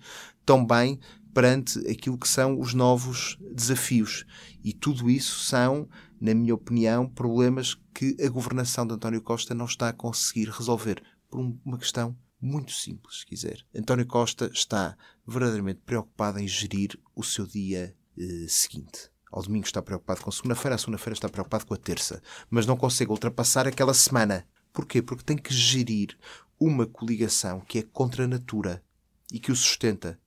tão 0.45 0.65
bem 0.65 0.99
perante 1.33 1.79
aquilo 1.89 2.17
que 2.17 2.27
são 2.27 2.59
os 2.59 2.73
novos 2.73 3.37
desafios. 3.53 4.25
E 4.63 4.73
tudo 4.73 5.09
isso 5.09 5.39
são, 5.39 5.87
na 6.19 6.33
minha 6.33 6.55
opinião, 6.55 7.07
problemas 7.07 7.77
que 7.93 8.17
a 8.23 8.27
governação 8.27 8.85
de 8.85 8.93
António 8.93 9.21
Costa 9.21 9.53
não 9.53 9.65
está 9.65 9.89
a 9.89 9.93
conseguir 9.93 10.49
resolver 10.49 11.01
por 11.29 11.39
uma 11.39 11.77
questão 11.77 12.17
muito 12.39 12.72
simples, 12.72 13.19
se 13.19 13.25
quiser. 13.25 13.65
António 13.75 14.05
Costa 14.05 14.50
está 14.53 14.98
verdadeiramente 15.25 15.81
preocupado 15.86 16.39
em 16.39 16.48
gerir 16.48 17.00
o 17.15 17.24
seu 17.24 17.46
dia 17.46 17.96
eh, 18.17 18.46
seguinte. 18.48 19.10
Ao 19.31 19.41
domingo 19.41 19.65
está 19.65 19.81
preocupado 19.81 20.22
com 20.22 20.29
a 20.29 20.34
segunda-feira, 20.34 20.75
à 20.75 20.77
segunda-feira 20.77 21.13
está 21.13 21.27
preocupado 21.27 21.65
com 21.65 21.74
a 21.74 21.77
terça. 21.77 22.22
Mas 22.50 22.65
não 22.65 22.77
consegue 22.77 23.12
ultrapassar 23.12 23.67
aquela 23.67 23.93
semana. 23.93 24.48
Porquê? 24.72 25.01
Porque 25.01 25.24
tem 25.24 25.38
que 25.38 25.53
gerir 25.53 26.17
uma 26.60 26.86
coligação 26.86 27.60
que 27.62 27.79
é 27.79 27.81
contra 27.81 28.24
a 28.24 28.27
natura 28.27 28.84
e 29.31 29.39
que 29.39 29.51
o 29.51 29.55
sustenta. 29.55 30.19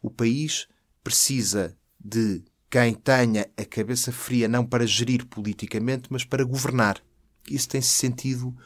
O 0.00 0.10
país 0.10 0.68
precisa 1.04 1.76
de 2.00 2.44
quem 2.70 2.94
tenha 2.94 3.50
a 3.56 3.64
cabeça 3.64 4.10
fria 4.10 4.48
não 4.48 4.64
para 4.64 4.86
gerir 4.86 5.26
politicamente, 5.26 6.08
mas 6.10 6.24
para 6.24 6.44
governar. 6.44 7.02
Isso 7.48 7.68
tem-se 7.68 7.90
sentido 7.90 8.56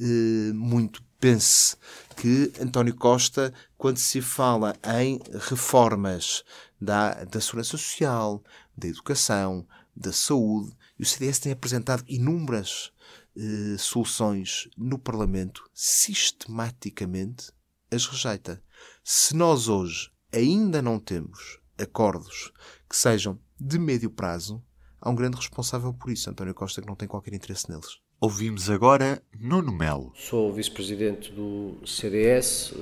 eh, 0.00 0.52
muito 0.52 1.02
pense 1.18 1.76
que 2.16 2.52
António 2.60 2.94
Costa, 2.94 3.52
quando 3.76 3.98
se 3.98 4.20
fala 4.20 4.76
em 5.00 5.20
reformas 5.48 6.44
da, 6.80 7.24
da 7.24 7.40
segurança 7.40 7.70
social, 7.70 8.42
da 8.76 8.88
educação, 8.88 9.66
da 9.94 10.12
saúde, 10.12 10.76
e 10.98 11.02
o 11.02 11.06
CDS 11.06 11.38
tem 11.38 11.52
apresentado 11.52 12.04
inúmeras 12.06 12.92
eh, 13.36 13.76
soluções 13.78 14.68
no 14.76 14.98
Parlamento, 14.98 15.68
sistematicamente 15.74 17.50
as 17.90 18.06
rejeita. 18.06 18.62
Se 19.04 19.34
nós 19.34 19.68
hoje 19.68 20.10
ainda 20.32 20.82
não 20.82 20.98
temos 20.98 21.60
acordos 21.78 22.52
que 22.88 22.96
sejam 22.96 23.38
de 23.58 23.78
médio 23.78 24.10
prazo, 24.10 24.62
há 25.00 25.10
um 25.10 25.14
grande 25.14 25.36
responsável 25.36 25.92
por 25.92 26.10
isso, 26.10 26.28
António 26.28 26.54
Costa, 26.54 26.80
que 26.80 26.88
não 26.88 26.96
tem 26.96 27.08
qualquer 27.08 27.34
interesse 27.34 27.70
neles. 27.70 28.00
Ouvimos 28.18 28.70
agora 28.70 29.22
Nuno 29.38 29.70
Melo. 29.70 30.10
Sou 30.14 30.50
vice-presidente 30.50 31.30
do 31.30 31.76
CDS 31.84 32.72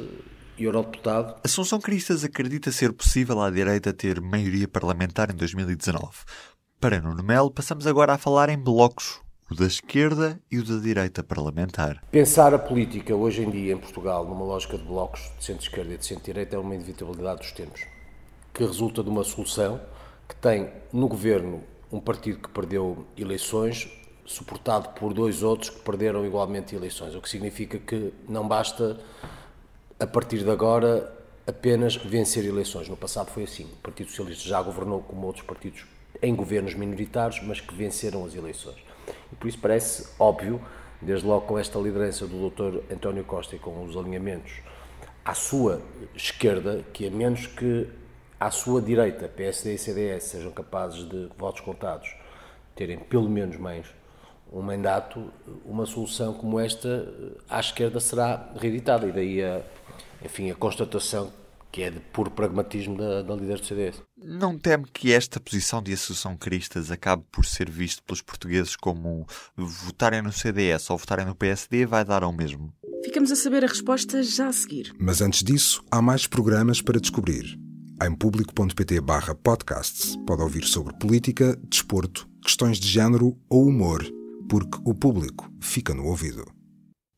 e 0.57 0.63
eurodeputado. 0.63 1.35
Assunção 1.43 1.81
Cristas 1.81 2.23
acredita 2.23 2.71
ser 2.71 2.93
possível 2.93 3.41
à 3.41 3.51
direita 3.51 3.93
ter 3.93 4.21
maioria 4.21 4.69
parlamentar 4.69 5.33
em 5.33 5.35
2019. 5.35 6.09
Para 6.79 7.01
Nuno 7.01 7.25
Melo, 7.25 7.51
passamos 7.51 7.85
agora 7.85 8.13
a 8.13 8.19
falar 8.19 8.49
em 8.49 8.57
blocos, 8.57 9.21
o 9.51 9.57
da 9.57 9.67
esquerda 9.67 10.41
e 10.49 10.61
o 10.61 10.65
da 10.65 10.79
direita 10.79 11.25
parlamentar. 11.25 12.01
Pensar 12.13 12.55
a 12.55 12.59
política 12.59 13.17
hoje 13.17 13.43
em 13.43 13.51
dia 13.51 13.73
em 13.73 13.79
Portugal 13.79 14.25
numa 14.25 14.45
lógica 14.45 14.79
de 14.79 14.85
blocos 14.85 15.33
de 15.37 15.45
centro-esquerda 15.47 15.95
e 15.95 15.99
de 15.99 16.07
centro-direita 16.07 16.55
é 16.55 16.59
uma 16.61 16.77
inevitabilidade 16.77 17.41
dos 17.41 17.51
tempos, 17.51 17.85
que 18.53 18.65
resulta 18.65 19.03
de 19.03 19.11
uma 19.11 19.25
solução 19.25 19.81
que 20.29 20.37
tem 20.37 20.71
no 20.93 21.09
governo 21.09 21.61
um 21.91 21.99
partido 21.99 22.39
que 22.39 22.49
perdeu 22.51 23.05
eleições, 23.17 23.91
suportado 24.27 24.91
por 24.91 25.13
dois 25.13 25.43
outros 25.43 25.71
que 25.71 25.81
perderam 25.81 26.25
igualmente 26.25 26.75
eleições, 26.75 27.15
o 27.15 27.21
que 27.21 27.29
significa 27.29 27.79
que 27.79 28.13
não 28.29 28.47
basta, 28.47 28.99
a 29.99 30.07
partir 30.07 30.39
de 30.39 30.51
agora, 30.51 31.13
apenas 31.47 31.97
vencer 31.97 32.45
eleições. 32.45 32.89
No 32.89 32.97
passado 32.97 33.31
foi 33.31 33.45
assim. 33.45 33.65
O 33.65 33.77
Partido 33.77 34.09
Socialista 34.11 34.49
já 34.49 34.61
governou 34.63 35.03
como 35.03 35.27
outros 35.27 35.45
partidos 35.45 35.85
em 36.23 36.35
governos 36.35 36.75
minoritários, 36.75 37.41
mas 37.43 37.61
que 37.61 37.75
venceram 37.75 38.25
as 38.25 38.35
eleições. 38.35 38.77
E 39.33 39.37
por 39.37 39.49
isso 39.49 39.59
parece 39.59 40.09
óbvio, 40.19 40.61
desde 41.03 41.27
logo 41.27 41.47
com 41.47 41.59
esta 41.59 41.79
liderança 41.79 42.27
do 42.27 42.49
Dr. 42.49 42.93
António 42.93 43.25
Costa 43.25 43.57
e 43.57 43.59
com 43.59 43.85
os 43.85 43.97
alinhamentos 43.97 44.53
à 45.25 45.35
sua 45.35 45.83
esquerda, 46.15 46.85
que 46.93 47.07
a 47.07 47.11
menos 47.11 47.47
que 47.47 47.89
à 48.39 48.51
sua 48.51 48.81
direita, 48.81 49.29
PSD 49.29 49.75
e 49.75 49.79
CDS, 49.79 50.25
sejam 50.25 50.51
capazes 50.51 51.09
de 51.09 51.29
votos 51.39 51.61
contados 51.61 52.15
terem 52.75 52.99
pelo 52.99 53.29
menos 53.29 53.57
mais 53.57 53.87
um 54.55 54.63
mandato, 54.63 55.31
uma 55.65 55.85
solução 55.85 56.33
como 56.33 56.61
esta 56.61 57.13
à 57.49 57.59
esquerda 57.59 57.99
será 57.99 58.53
reeditada. 58.57 59.07
E 59.07 59.13
daí 59.13 59.43
a, 59.43 59.61
enfim, 60.25 60.51
a 60.51 60.55
constatação 60.55 61.33
que 61.73 61.83
é 61.83 61.91
de 61.91 61.99
puro 61.99 62.31
pragmatismo 62.31 62.97
da, 62.97 63.23
da 63.23 63.35
líder 63.35 63.59
do 63.59 63.67
CDS. 63.67 64.01
Não 64.17 64.57
teme 64.57 64.85
que 64.93 65.13
esta 65.13 65.41
posição 65.41 65.83
de 65.83 65.93
Associação 65.93 66.37
Cristas 66.37 66.89
acabe 66.89 67.25
por 67.33 67.45
ser 67.45 67.69
visto 67.69 68.01
pelos 68.05 68.23
portugueses 68.23 68.77
como 68.77 69.27
votarem 69.57 70.23
no 70.23 70.31
CDS 70.31 70.89
ou 70.91 70.97
votarem 70.97 71.27
no 71.27 71.35
PSD 71.35 71.85
vai 71.85 72.05
dar 72.05 72.23
ao 72.23 72.33
mesmo? 72.33 72.73
Ficamos 73.05 73.33
a 73.33 73.37
saber 73.37 73.65
a 73.65 73.67
resposta 73.67 74.23
já 74.23 74.47
a 74.47 74.53
seguir. 74.53 74.95
Mas 75.01 75.21
antes 75.21 75.43
disso, 75.43 75.83
há 75.91 76.01
mais 76.01 76.29
programas 76.29 76.81
para 76.81 77.01
descobrir. 77.01 77.59
Em 78.01 78.15
público.pt 78.15 79.01
barra 79.01 79.35
podcasts 79.35 80.17
pode 80.25 80.43
ouvir 80.43 80.65
sobre 80.65 80.97
política, 80.97 81.59
desporto, 81.69 82.29
questões 82.41 82.79
de 82.79 82.87
género 82.87 83.37
ou 83.51 83.67
humor 83.67 84.05
porque 84.55 84.79
o 84.85 84.95
público 84.95 85.51
fica 85.61 85.93
no 85.93 86.07
ouvido. 86.07 86.45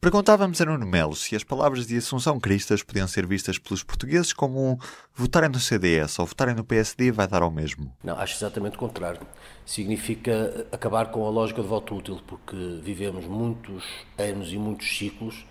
Perguntávamos 0.01 0.59
a 0.59 0.65
Nuno 0.65 0.87
Melo 0.87 1.15
se 1.15 1.37
as 1.37 1.45
palavras 1.45 1.87
de 1.87 1.99
Assunção 1.99 2.41
Cristas 2.41 2.83
podiam 2.83 3.07
ser 3.07 3.27
vistas 3.27 3.59
pelos 3.59 3.83
portugueses 3.83 4.33
como 4.33 4.71
um 4.71 4.79
votarem 5.15 5.51
no 5.51 5.61
CDS 5.61 6.19
ou 6.19 6.25
votarem 6.25 6.55
no 6.55 6.65
PSD 6.65 7.13
vai 7.13 7.29
dar 7.29 7.43
ao 7.43 7.51
mesmo. 7.51 7.95
Não, 8.03 8.19
acho 8.19 8.37
exatamente 8.39 8.77
o 8.77 8.79
contrário. 8.79 9.21
Significa 9.67 10.67
acabar 10.73 11.11
com 11.11 11.27
a 11.27 11.29
lógica 11.29 11.61
de 11.61 11.69
voto 11.69 11.95
útil, 11.95 12.23
porque 12.27 12.57
vivemos 12.83 13.27
muitos 13.27 13.85
anos 14.17 14.51
e 14.51 14.57
muitos 14.57 14.97
ciclos 14.97 15.45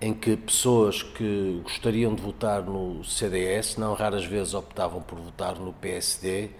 em 0.00 0.14
que 0.14 0.36
pessoas 0.36 1.02
que 1.02 1.60
gostariam 1.64 2.14
de 2.14 2.22
votar 2.22 2.62
no 2.62 3.02
CDS, 3.02 3.78
não 3.78 3.94
raras 3.94 4.24
vezes 4.24 4.54
optavam 4.54 5.02
por 5.02 5.18
votar 5.18 5.58
no 5.58 5.72
PSD, 5.72 6.50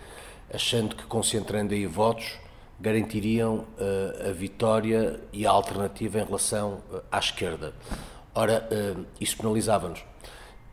achando 0.53 0.97
que 0.97 1.05
concentrando 1.05 1.73
aí 1.73 1.87
votos 1.87 2.45
garantiriam 2.81 3.65
uh, 3.79 4.29
a 4.29 4.33
vitória 4.33 5.19
e 5.33 5.47
a 5.47 5.51
alternativa 5.51 6.21
em 6.21 6.25
relação 6.25 6.83
uh, 6.93 7.01
à 7.11 7.19
esquerda. 7.19 7.73
Ora, 8.35 8.69
uh, 8.71 9.05
isso 9.21 9.37
penalizava-nos. 9.37 10.05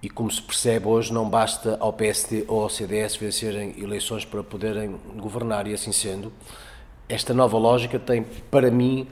E 0.01 0.09
como 0.09 0.29
se 0.29 0.41
percebe 0.41 0.87
hoje, 0.87 1.13
não 1.13 1.29
basta 1.29 1.77
ao 1.79 1.93
PSD 1.93 2.43
ou 2.49 2.63
ao 2.63 2.69
CDS 2.69 3.15
vencerem 3.15 3.81
eleições 3.81 4.25
para 4.25 4.43
poderem 4.43 4.99
governar, 5.15 5.65
e 5.65 5.73
assim 5.73 5.93
sendo, 5.93 6.31
esta 7.07 7.33
nova 7.33 7.57
lógica 7.57 7.97
tem, 7.97 8.23
para 8.51 8.69
mim, 8.69 9.07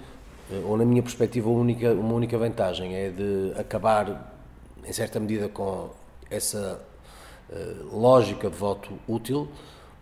ou 0.65 0.75
na 0.75 0.83
minha 0.83 1.01
perspectiva, 1.01 1.49
única, 1.49 1.93
uma 1.93 2.13
única 2.13 2.37
vantagem: 2.37 2.93
é 2.93 3.09
de 3.09 3.53
acabar, 3.57 4.35
em 4.85 4.91
certa 4.91 5.17
medida, 5.17 5.47
com 5.47 5.91
essa 6.29 6.81
lógica 7.89 8.49
de 8.49 8.57
voto 8.57 8.91
útil, 9.07 9.47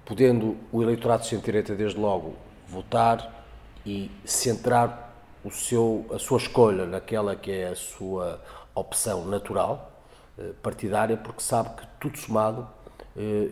podendo 0.04 0.58
o 0.72 0.82
eleitorado 0.82 1.22
de 1.22 1.30
centro-direita, 1.30 1.76
desde 1.76 2.00
logo, 2.00 2.34
votar 2.70 3.46
e 3.86 4.12
centrar 4.26 5.14
o 5.44 5.52
seu, 5.52 6.06
a 6.14 6.20
sua 6.20 6.38
escolha 6.38 6.86
naquela 6.86 7.36
que 7.36 7.52
é 7.52 7.70
a 7.70 7.76
sua 7.76 8.42
opção 8.76 9.26
natural, 9.26 9.92
partidária, 10.62 11.18
porque 11.18 11.42
sabe 11.42 11.70
que 11.82 11.88
tudo 12.00 12.18
somado 12.18 12.68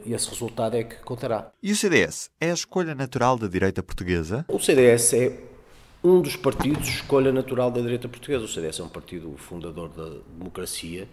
esse 0.05 0.29
resultado 0.29 0.75
é 0.75 0.83
que 0.83 0.95
contará. 0.97 1.51
E 1.61 1.71
o 1.71 1.75
CDS 1.75 2.29
é 2.39 2.51
a 2.51 2.53
escolha 2.53 2.95
natural 2.95 3.37
da 3.37 3.47
direita 3.47 3.83
portuguesa? 3.83 4.45
O 4.47 4.59
CDS 4.59 5.13
é 5.13 5.37
um 6.03 6.21
dos 6.21 6.35
partidos 6.35 6.87
escolha 6.87 7.31
natural 7.31 7.71
da 7.71 7.81
direita 7.81 8.07
portuguesa. 8.07 8.45
O 8.45 8.47
CDS 8.47 8.79
é 8.79 8.83
um 8.83 8.89
partido 8.89 9.35
fundador 9.37 9.89
da 9.89 10.21
democracia, 10.37 11.07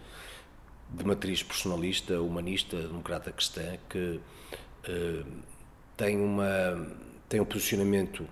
de 0.90 1.04
matriz 1.04 1.42
personalista, 1.42 2.20
humanista, 2.20 2.76
democrata 2.76 3.32
cristã, 3.32 3.76
que 3.88 4.20
uh, 4.88 5.24
tem, 5.96 6.16
uma, 6.16 6.86
tem 7.28 7.40
um 7.40 7.44
posicionamento 7.44 8.26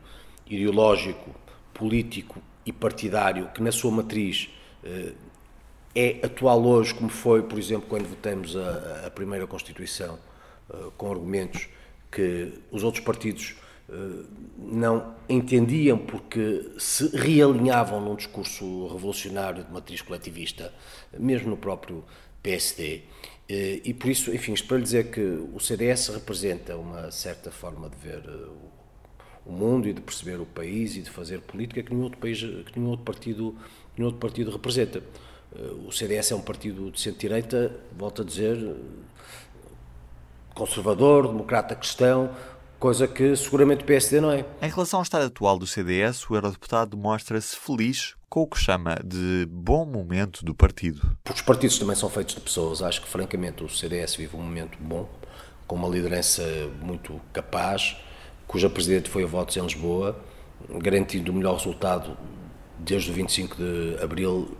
ideológico, 0.47 1.35
político 1.73 2.43
e 2.65 2.73
partidário 2.73 3.49
que, 3.55 3.63
na 3.63 3.73
sua 3.73 3.91
matriz, 3.91 4.49
uh, 4.85 5.13
é 5.95 6.21
atual 6.25 6.65
hoje, 6.65 6.95
como 6.95 7.11
foi, 7.11 7.43
por 7.43 7.59
exemplo, 7.59 7.87
quando 7.89 8.09
votamos 8.09 8.57
a, 8.57 9.07
a 9.07 9.11
primeira 9.11 9.47
Constituição, 9.47 10.19
uh, 10.71 10.91
com 10.93 11.11
argumentos 11.11 11.69
que 12.11 12.53
os 12.71 12.83
outros 12.83 13.05
partidos 13.05 13.57
uh, 13.89 14.27
não 14.59 15.15
entendiam 15.29 15.99
porque 15.99 16.71
se 16.79 17.15
realinhavam 17.17 18.01
num 18.01 18.15
discurso 18.15 18.87
revolucionário 18.89 19.65
de 19.65 19.73
matriz 19.73 20.03
coletivista, 20.03 20.73
mesmo 21.19 21.51
no 21.51 21.57
próprio 21.57 22.05
PSD. 22.43 23.03
E 23.85 23.93
por 23.93 24.11
isso, 24.11 24.35
enfim, 24.35 24.55
isto 24.55 24.67
para 24.67 24.79
lhe 24.79 24.83
dizer 24.83 25.11
que 25.11 25.21
o 25.21 25.61
CDS 25.61 26.09
representa 26.09 26.75
uma 26.75 27.11
certa 27.11 27.51
forma 27.51 27.91
de 27.91 27.97
ver 27.97 28.27
o 28.27 28.72
mundo 29.51 29.89
e 29.89 29.93
de 29.93 30.01
perceber 30.01 30.41
o 30.41 30.47
país 30.47 30.97
e 30.97 31.03
de 31.03 31.11
fazer 31.11 31.41
política 31.41 31.83
que 31.83 31.91
nenhum 31.91 32.05
outro, 32.05 32.19
país, 32.19 32.39
que 32.39 32.79
nenhum 32.79 32.91
outro, 32.91 33.05
partido, 33.05 33.57
nenhum 33.97 34.07
outro 34.07 34.21
partido 34.21 34.51
representa. 34.51 35.03
O 35.87 35.93
CDS 35.93 36.33
é 36.33 36.35
um 36.35 36.41
partido 36.41 36.91
de 36.91 37.01
centro-direita, 37.01 37.75
volto 37.97 38.23
a 38.23 38.25
dizer, 38.25 38.75
conservador, 40.55 41.29
democrata 41.29 41.75
cristão, 41.75 42.31
coisa 42.79 43.07
que 43.07 43.37
seguramente 43.37 43.83
o 43.83 43.87
PSD 43.87 44.21
não 44.21 44.31
é. 44.33 44.47
Em 44.63 44.69
relação 44.69 45.01
ao 45.01 45.03
estado 45.03 45.27
atual 45.27 45.59
do 45.59 45.67
CDS, 45.67 46.29
o 46.31 46.35
eurodeputado 46.35 46.97
mostra-se 46.97 47.55
feliz 47.57 48.15
com 48.29 48.43
o 48.43 48.47
que 48.47 48.59
chama 48.59 48.99
de 49.05 49.47
bom 49.51 49.85
momento 49.85 50.43
do 50.43 50.55
partido. 50.55 51.17
Porque 51.23 51.41
os 51.41 51.47
partidos 51.47 51.79
também 51.79 51.95
são 51.95 52.09
feitos 52.09 52.35
de 52.35 52.41
pessoas. 52.41 52.83
Acho 52.83 53.03
que, 53.03 53.09
francamente, 53.09 53.63
o 53.63 53.69
CDS 53.69 54.17
vive 54.17 54.35
um 54.35 54.43
momento 54.43 54.79
bom, 54.81 55.07
com 55.67 55.77
uma 55.77 55.89
liderança 55.89 56.43
muito 56.81 57.21
capaz, 57.31 57.97
cuja 58.53 58.69
presidente 58.69 59.09
foi 59.09 59.25
a 59.25 59.27
votos 59.27 59.57
em 59.57 59.63
Lisboa, 59.63 60.17
garantindo 60.79 61.33
o 61.33 61.35
melhor 61.35 61.57
resultado 61.57 62.17
desde 62.79 63.11
o 63.11 63.15
25 63.15 63.57
de 63.57 63.97
abril 64.03 64.55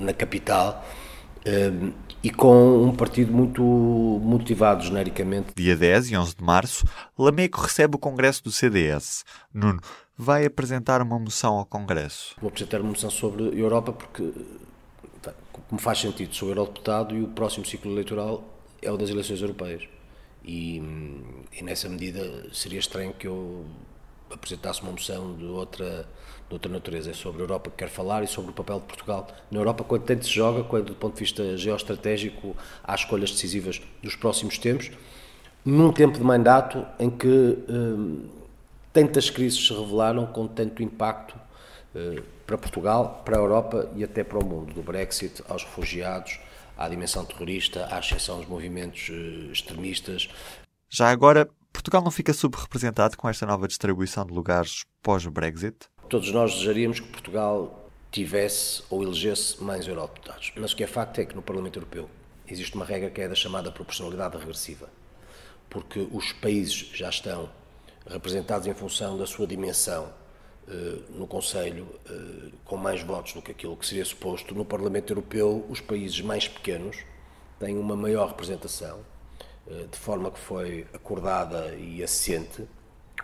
na 0.00 0.14
capital 0.14 0.84
ehm, 1.44 1.92
e 2.22 2.30
com 2.30 2.82
um 2.82 2.96
partido 2.96 3.30
muito 3.32 3.62
motivado 3.62 4.82
genericamente. 4.82 5.48
Dia 5.54 5.76
10 5.76 6.10
e 6.10 6.16
11 6.16 6.36
de 6.36 6.42
março, 6.42 6.86
Lameco 7.18 7.60
recebe 7.60 7.96
o 7.96 7.98
Congresso 7.98 8.42
do 8.42 8.50
CDS. 8.50 9.24
Nuno, 9.52 9.80
vai 10.16 10.46
apresentar 10.46 11.02
uma 11.02 11.18
moção 11.18 11.58
ao 11.58 11.66
Congresso. 11.66 12.34
Vou 12.40 12.48
apresentar 12.48 12.80
uma 12.80 12.90
moção 12.90 13.10
sobre 13.10 13.50
a 13.50 13.52
Europa 13.52 13.92
porque, 13.92 14.32
como 15.68 15.80
faz 15.80 16.00
sentido, 16.00 16.34
sou 16.34 16.48
eurodeputado 16.48 17.14
e 17.14 17.22
o 17.22 17.28
próximo 17.28 17.66
ciclo 17.66 17.92
eleitoral 17.92 18.42
é 18.80 18.90
o 18.90 18.96
das 18.96 19.10
eleições 19.10 19.42
europeias. 19.42 19.93
E, 20.44 20.76
e 21.52 21.62
nessa 21.62 21.88
medida 21.88 22.22
seria 22.52 22.78
estranho 22.78 23.12
que 23.14 23.26
eu 23.26 23.64
apresentasse 24.30 24.82
uma 24.82 24.92
moção 24.92 25.34
de 25.36 25.44
outra 25.44 26.06
de 26.48 26.54
outra 26.54 26.70
natureza, 26.70 27.10
é 27.10 27.14
sobre 27.14 27.40
a 27.40 27.44
Europa 27.44 27.70
que 27.70 27.76
quer 27.76 27.88
falar 27.88 28.22
e 28.22 28.26
sobre 28.26 28.50
o 28.50 28.54
papel 28.54 28.78
de 28.80 28.86
Portugal 28.86 29.26
na 29.50 29.58
Europa, 29.58 29.82
quando 29.84 30.02
tanto 30.02 30.24
se 30.24 30.30
joga, 30.30 30.62
quando 30.62 30.86
do 30.86 30.94
ponto 30.94 31.14
de 31.14 31.20
vista 31.20 31.56
geoestratégico 31.56 32.54
há 32.82 32.94
escolhas 32.94 33.30
decisivas 33.30 33.80
dos 34.02 34.14
próximos 34.14 34.58
tempos, 34.58 34.90
num 35.64 35.92
tempo 35.92 36.18
de 36.18 36.24
mandato 36.24 36.86
em 36.98 37.08
que 37.08 37.26
hum, 37.26 38.28
tantas 38.92 39.30
crises 39.30 39.66
se 39.66 39.72
revelaram 39.72 40.26
com 40.26 40.46
tanto 40.46 40.82
impacto 40.82 41.34
hum, 41.94 42.22
para 42.46 42.58
Portugal, 42.58 43.22
para 43.24 43.36
a 43.36 43.40
Europa 43.40 43.90
e 43.96 44.04
até 44.04 44.22
para 44.22 44.38
o 44.38 44.44
mundo, 44.44 44.74
do 44.74 44.82
Brexit 44.82 45.42
aos 45.48 45.64
refugiados, 45.64 46.38
à 46.76 46.88
dimensão 46.88 47.24
terrorista, 47.24 47.88
à 47.90 47.98
exceção 47.98 48.38
dos 48.38 48.48
movimentos 48.48 49.08
hum, 49.10 49.50
extremistas. 49.52 50.28
Já 50.88 51.10
agora, 51.10 51.48
Portugal 51.72 52.02
não 52.02 52.10
fica 52.10 52.32
subrepresentado 52.32 53.16
com 53.16 53.28
esta 53.28 53.44
nova 53.46 53.66
distribuição 53.66 54.24
de 54.24 54.32
lugares 54.32 54.84
pós-Brexit? 55.02 55.76
Todos 56.08 56.30
nós 56.30 56.52
desejaríamos 56.54 57.00
que 57.00 57.08
Portugal 57.08 57.90
tivesse 58.10 58.82
ou 58.88 59.02
elegesse 59.02 59.62
mais 59.62 59.88
eurodeputados. 59.88 60.52
Mas 60.56 60.72
o 60.72 60.76
que 60.76 60.84
é 60.84 60.86
facto 60.86 61.18
é 61.18 61.24
que 61.24 61.34
no 61.34 61.42
Parlamento 61.42 61.76
Europeu 61.78 62.08
existe 62.46 62.74
uma 62.76 62.84
regra 62.84 63.10
que 63.10 63.20
é 63.20 63.28
da 63.28 63.34
chamada 63.34 63.72
proporcionalidade 63.72 64.38
regressiva. 64.38 64.88
Porque 65.68 66.06
os 66.12 66.32
países 66.32 66.90
já 66.94 67.08
estão 67.08 67.50
representados 68.06 68.68
em 68.68 68.74
função 68.74 69.18
da 69.18 69.26
sua 69.26 69.46
dimensão 69.46 70.04
eh, 70.04 70.23
no 71.10 71.26
Conselho, 71.26 71.86
eh, 72.08 72.50
com 72.64 72.76
mais 72.76 73.02
votos 73.02 73.32
do 73.34 73.42
que 73.42 73.50
aquilo 73.50 73.76
que 73.76 73.86
seria 73.86 74.04
suposto. 74.04 74.54
No 74.54 74.64
Parlamento 74.64 75.12
Europeu, 75.12 75.64
os 75.68 75.80
países 75.80 76.20
mais 76.20 76.48
pequenos 76.48 76.96
têm 77.58 77.76
uma 77.76 77.96
maior 77.96 78.28
representação, 78.28 79.00
eh, 79.68 79.86
de 79.90 79.98
forma 79.98 80.30
que 80.30 80.38
foi 80.38 80.86
acordada 80.92 81.74
e 81.74 82.02
assente 82.02 82.66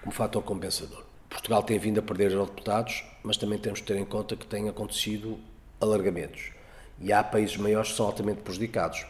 como 0.00 0.12
fator 0.12 0.42
compensador. 0.42 1.04
Portugal 1.28 1.62
tem 1.62 1.78
vindo 1.78 2.00
a 2.00 2.02
perder 2.02 2.32
eurodeputados, 2.32 3.04
mas 3.22 3.36
também 3.36 3.58
temos 3.58 3.80
que 3.80 3.86
ter 3.86 3.96
em 3.96 4.04
conta 4.04 4.36
que 4.36 4.46
têm 4.46 4.68
acontecido 4.68 5.38
alargamentos. 5.80 6.52
E 6.98 7.12
há 7.12 7.22
países 7.22 7.56
maiores 7.56 7.90
que 7.90 7.96
são 7.96 8.06
altamente 8.06 8.40
prejudicados. 8.42 9.06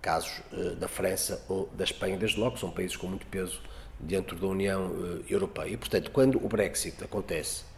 Casos 0.00 0.42
da 0.78 0.86
França 0.86 1.42
ou 1.48 1.68
da 1.72 1.82
Espanha, 1.82 2.16
desde 2.16 2.38
logo, 2.38 2.58
são 2.58 2.70
países 2.70 2.96
com 2.96 3.06
muito 3.06 3.26
peso 3.26 3.60
dentro 3.98 4.36
da 4.36 4.46
União 4.46 4.92
Europeia. 5.28 5.70
E, 5.70 5.76
portanto, 5.76 6.10
quando 6.10 6.36
o 6.44 6.48
Brexit 6.48 7.02
acontece 7.02 7.64
eh, 7.64 7.73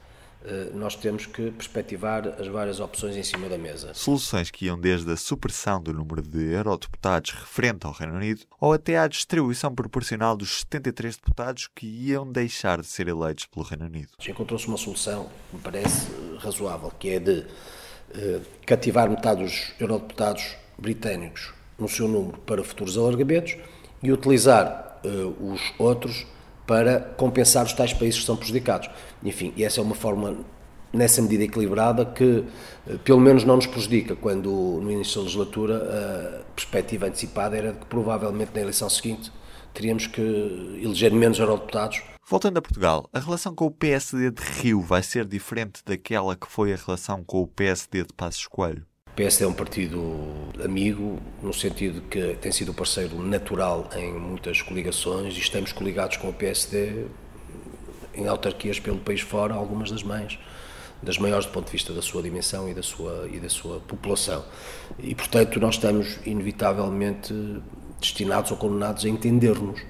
nós 0.74 0.94
temos 0.94 1.26
que 1.26 1.50
perspectivar 1.50 2.28
as 2.38 2.46
várias 2.46 2.80
opções 2.80 3.16
em 3.16 3.22
cima 3.22 3.48
da 3.48 3.58
mesa. 3.58 3.92
Soluções 3.94 4.50
que 4.50 4.66
iam 4.66 4.78
desde 4.78 5.10
a 5.10 5.16
supressão 5.16 5.82
do 5.82 5.92
número 5.92 6.22
de 6.22 6.52
eurodeputados 6.52 7.32
referente 7.32 7.86
ao 7.86 7.92
Reino 7.92 8.14
Unido 8.14 8.42
ou 8.60 8.72
até 8.72 8.98
à 8.98 9.08
distribuição 9.08 9.74
proporcional 9.74 10.36
dos 10.36 10.60
73 10.60 11.16
deputados 11.16 11.68
que 11.74 11.86
iam 11.86 12.30
deixar 12.30 12.80
de 12.80 12.86
ser 12.86 13.08
eleitos 13.08 13.46
pelo 13.46 13.64
Reino 13.64 13.86
Unido. 13.86 14.08
Encontrou-se 14.26 14.66
uma 14.66 14.76
solução 14.76 15.28
que 15.50 15.56
me 15.56 15.62
parece 15.62 16.06
eh, 16.06 16.36
razoável, 16.38 16.92
que 16.98 17.10
é 17.10 17.18
de 17.18 17.40
uh, 17.40 18.42
cativar 18.64 19.08
metade 19.08 19.42
dos 19.42 19.72
eurodeputados 19.80 20.56
britânicos 20.78 21.52
no 21.78 21.88
seu 21.88 22.08
número 22.08 22.38
para 22.38 22.62
futuros 22.62 22.96
alargamentos 22.96 23.56
e 24.02 24.12
utilizar 24.12 25.00
uh, 25.04 25.52
os 25.52 25.60
outros 25.78 26.26
para 26.66 27.00
compensar 27.16 27.64
os 27.64 27.72
tais 27.72 27.92
países 27.92 28.20
que 28.20 28.26
são 28.26 28.36
prejudicados. 28.36 28.90
Enfim, 29.22 29.52
e 29.56 29.64
essa 29.64 29.80
é 29.80 29.82
uma 29.82 29.94
forma, 29.94 30.36
nessa 30.92 31.22
medida 31.22 31.44
equilibrada, 31.44 32.04
que 32.04 32.44
eh, 32.88 32.96
pelo 33.04 33.20
menos 33.20 33.44
não 33.44 33.56
nos 33.56 33.66
prejudica, 33.66 34.16
quando 34.16 34.50
no 34.50 34.90
início 34.90 35.16
da 35.16 35.22
legislatura 35.22 36.42
a 36.42 36.54
perspectiva 36.54 37.06
antecipada 37.06 37.56
era 37.56 37.72
de 37.72 37.78
que 37.78 37.86
provavelmente 37.86 38.50
na 38.54 38.60
eleição 38.60 38.90
seguinte 38.90 39.30
teríamos 39.72 40.06
que 40.06 40.20
eleger 40.82 41.12
menos 41.12 41.38
eurodeputados. 41.38 42.02
Voltando 42.28 42.58
a 42.58 42.62
Portugal, 42.62 43.08
a 43.12 43.20
relação 43.20 43.54
com 43.54 43.66
o 43.66 43.70
PSD 43.70 44.32
de 44.32 44.42
Rio 44.42 44.80
vai 44.80 45.02
ser 45.02 45.24
diferente 45.24 45.82
daquela 45.84 46.34
que 46.34 46.48
foi 46.48 46.72
a 46.72 46.76
relação 46.76 47.22
com 47.22 47.42
o 47.42 47.46
PSD 47.46 48.02
de 48.02 48.12
Passos 48.14 48.46
Coelho? 48.48 48.84
PSD 49.16 49.44
é 49.46 49.48
um 49.48 49.52
partido 49.54 50.24
amigo, 50.62 51.18
no 51.42 51.52
sentido 51.52 52.02
que 52.02 52.34
tem 52.34 52.52
sido 52.52 52.74
parceiro 52.74 53.20
natural 53.22 53.88
em 53.96 54.12
muitas 54.12 54.60
coligações 54.60 55.34
e 55.34 55.40
estamos 55.40 55.72
coligados 55.72 56.18
com 56.18 56.28
o 56.28 56.32
PSD 56.34 57.06
em 58.14 58.28
autarquias 58.28 58.78
pelo 58.78 58.98
país 58.98 59.22
fora, 59.22 59.54
algumas 59.54 59.90
das 59.90 60.02
mães 60.02 60.38
das 61.02 61.18
maiores 61.18 61.46
do 61.46 61.52
ponto 61.52 61.66
de 61.66 61.72
vista 61.72 61.92
da 61.92 62.02
sua 62.02 62.22
dimensão 62.22 62.68
e 62.68 62.74
da 62.74 62.82
sua, 62.82 63.28
e 63.30 63.38
da 63.38 63.48
sua 63.48 63.80
população. 63.80 64.44
E, 64.98 65.14
portanto, 65.14 65.60
nós 65.60 65.74
estamos 65.74 66.18
inevitavelmente 66.24 67.34
destinados 68.00 68.50
ou 68.50 68.56
condenados 68.56 69.04
a 69.04 69.08
entender-nos 69.08 69.80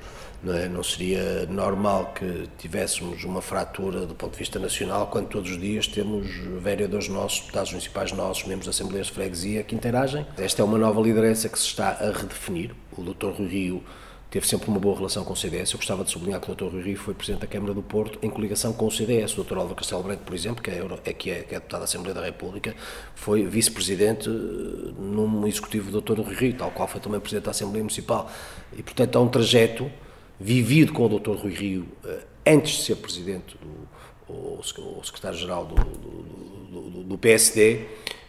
não, 0.43 0.55
é? 0.55 0.69
não 0.69 0.83
seria 0.83 1.47
normal 1.47 2.13
que 2.15 2.49
tivéssemos 2.59 3.25
uma 3.25 3.41
fratura 3.41 4.07
do 4.07 4.15
ponto 4.15 4.33
de 4.33 4.39
vista 4.39 4.59
nacional 4.59 5.09
quando 5.09 5.29
todos 5.29 5.51
os 5.51 5.61
dias 5.61 5.87
temos 5.87 6.27
vereadores 6.61 7.09
nossos, 7.09 7.41
deputados 7.41 7.73
municipais 7.73 8.13
nossos, 8.13 8.45
membros 8.45 8.67
das 8.67 8.77
Assembleias 8.77 9.07
de 9.09 9.13
Freguesia 9.13 9.63
que 9.63 9.75
interagem. 9.75 10.27
Esta 10.39 10.63
é 10.63 10.65
uma 10.65 10.79
nova 10.79 11.01
liderança 11.01 11.49
que 11.49 11.59
se 11.59 11.67
está 11.67 11.91
a 11.91 12.11
redefinir. 12.11 12.75
O 12.97 13.03
Dr. 13.03 13.29
Rui 13.29 13.49
Rio 13.49 13.83
teve 14.31 14.47
sempre 14.47 14.69
uma 14.69 14.79
boa 14.79 14.97
relação 14.97 15.25
com 15.25 15.33
o 15.33 15.37
CDS. 15.37 15.73
Eu 15.73 15.79
gostava 15.79 16.05
de 16.05 16.11
sublinhar 16.11 16.41
que 16.41 16.51
o 16.51 16.55
Dr. 16.55 16.65
Rui 16.65 16.83
Rio 16.83 16.97
foi 16.99 17.15
Presidente 17.15 17.41
da 17.43 17.47
Câmara 17.47 17.73
do 17.73 17.83
Porto 17.83 18.19
em 18.23 18.29
coligação 18.29 18.73
com 18.73 18.87
o 18.87 18.91
CDS. 18.91 19.37
O 19.39 19.45
Dr. 19.45 19.57
Álvaro 19.57 19.75
Castelo 19.75 20.03
Branco, 20.03 20.25
por 20.25 20.35
exemplo, 20.35 20.63
que 20.63 20.71
é, 20.71 20.75
é, 21.05 21.13
que 21.13 21.31
é, 21.31 21.43
que 21.43 21.55
é 21.55 21.59
deputado 21.59 21.81
da 21.81 21.85
Assembleia 21.85 22.15
da 22.15 22.25
República, 22.25 22.75
foi 23.15 23.47
Vice-Presidente 23.47 24.29
eh, 24.29 24.93
num 24.99 25.47
executivo 25.47 25.91
do 25.91 26.01
Dr. 26.01 26.21
Rui 26.21 26.35
Rio, 26.35 26.55
tal 26.55 26.71
qual 26.71 26.89
foi 26.89 27.01
também 27.01 27.21
Presidente 27.21 27.45
da 27.45 27.51
Assembleia 27.53 27.83
Municipal. 27.83 28.31
E, 28.77 28.83
portanto, 28.83 29.17
há 29.17 29.21
um 29.21 29.29
trajeto 29.29 29.91
vivido 30.39 30.93
com 30.93 31.07
o 31.07 31.19
Dr. 31.19 31.37
Rui 31.37 31.53
Rio 31.53 31.87
eh, 32.05 32.25
antes 32.47 32.79
de 32.79 32.83
ser 32.85 32.97
Presidente 32.97 33.57
do 33.59 33.87
o 34.29 35.05
secretário-geral 35.05 35.67
do, 35.67 35.75
do, 35.77 36.81
do, 36.81 37.03
do, 37.05 37.19
PSD, 37.19 37.87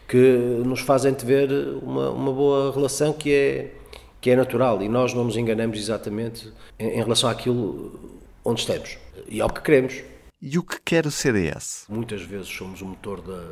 que 0.07 0.17
nos 0.63 0.81
fazem 0.81 1.13
ver 1.13 1.49
uma, 1.81 2.11
uma 2.11 2.31
boa 2.31 2.71
relação 2.71 3.11
que 3.11 3.33
é 3.33 3.73
que 4.19 4.31
é 4.31 4.35
natural 4.35 4.81
e 4.81 4.89
nós 4.89 5.13
não 5.13 5.23
nos 5.23 5.37
enganamos 5.37 5.77
exatamente 5.77 6.51
em, 6.79 6.87
em 6.87 7.03
relação 7.03 7.29
àquilo 7.29 8.19
onde 8.43 8.61
estamos 8.61 8.97
e 9.27 9.39
ao 9.41 9.49
que 9.49 9.61
queremos. 9.61 10.01
E 10.41 10.57
o 10.57 10.63
que 10.63 10.79
quer 10.81 11.05
o 11.05 11.11
CDS? 11.11 11.85
Muitas 11.89 12.21
vezes 12.21 12.47
somos 12.47 12.81
o 12.81 12.85
motor 12.85 13.21
da, 13.21 13.43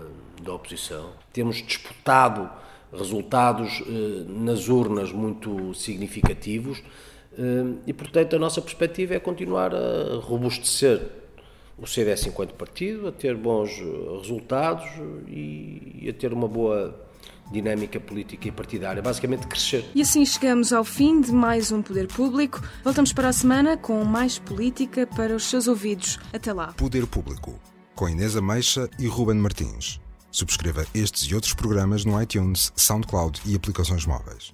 da 0.44 0.54
oposição. 0.54 1.12
Temos 1.34 1.58
disputado 1.58 2.50
resultados 2.92 3.84
eh, 3.88 4.26
nas 4.28 4.68
urnas 4.68 5.12
muito 5.12 5.74
significativos 5.74 6.82
e, 7.86 7.94
portanto, 7.94 8.36
a 8.36 8.40
nossa 8.40 8.62
perspectiva 8.62 9.16
é 9.16 9.20
continuar 9.20 9.74
a 9.74 10.16
robustecer 10.22 11.02
o 11.78 11.86
CDS 11.86 12.28
enquanto 12.28 12.54
partido, 12.54 13.08
a 13.08 13.12
ter 13.12 13.36
bons 13.36 13.72
resultados 14.22 14.86
e, 15.28 16.00
e 16.04 16.10
a 16.10 16.14
ter 16.14 16.32
uma 16.32 16.48
boa 16.48 17.06
dinâmica 17.52 18.00
política 18.00 18.48
e 18.48 18.52
partidária, 18.52 19.02
basicamente 19.02 19.48
crescer. 19.48 19.86
E 19.94 20.02
assim 20.02 20.26
chegamos 20.26 20.74
ao 20.74 20.84
fim 20.84 21.22
de 21.22 21.32
mais 21.32 21.72
um 21.72 21.82
Poder 21.82 22.08
Público. 22.08 22.62
Voltamos 22.84 23.14
para 23.14 23.30
a 23.30 23.34
semana 23.34 23.78
com 23.78 24.04
mais 24.04 24.40
política 24.40 25.06
para 25.06 25.36
os 25.36 25.44
seus 25.44 25.68
ouvidos. 25.68 26.20
Até 26.34 26.52
lá. 26.54 26.74
Poder 26.74 27.06
Público, 27.06 27.60
com 27.94 28.10
Inês 28.10 28.36
Ameixa 28.36 28.90
e 28.98 29.08
Ruben 29.08 29.38
Martins. 29.38 30.00
Subscreva 30.32 30.86
estes 30.94 31.24
e 31.24 31.36
outros 31.36 31.54
programas 31.54 32.04
no 32.04 32.22
iTunes, 32.22 32.72
SoundCloud 32.76 33.42
e 33.46 33.56
aplicações 33.56 34.06
móveis. 34.06 34.54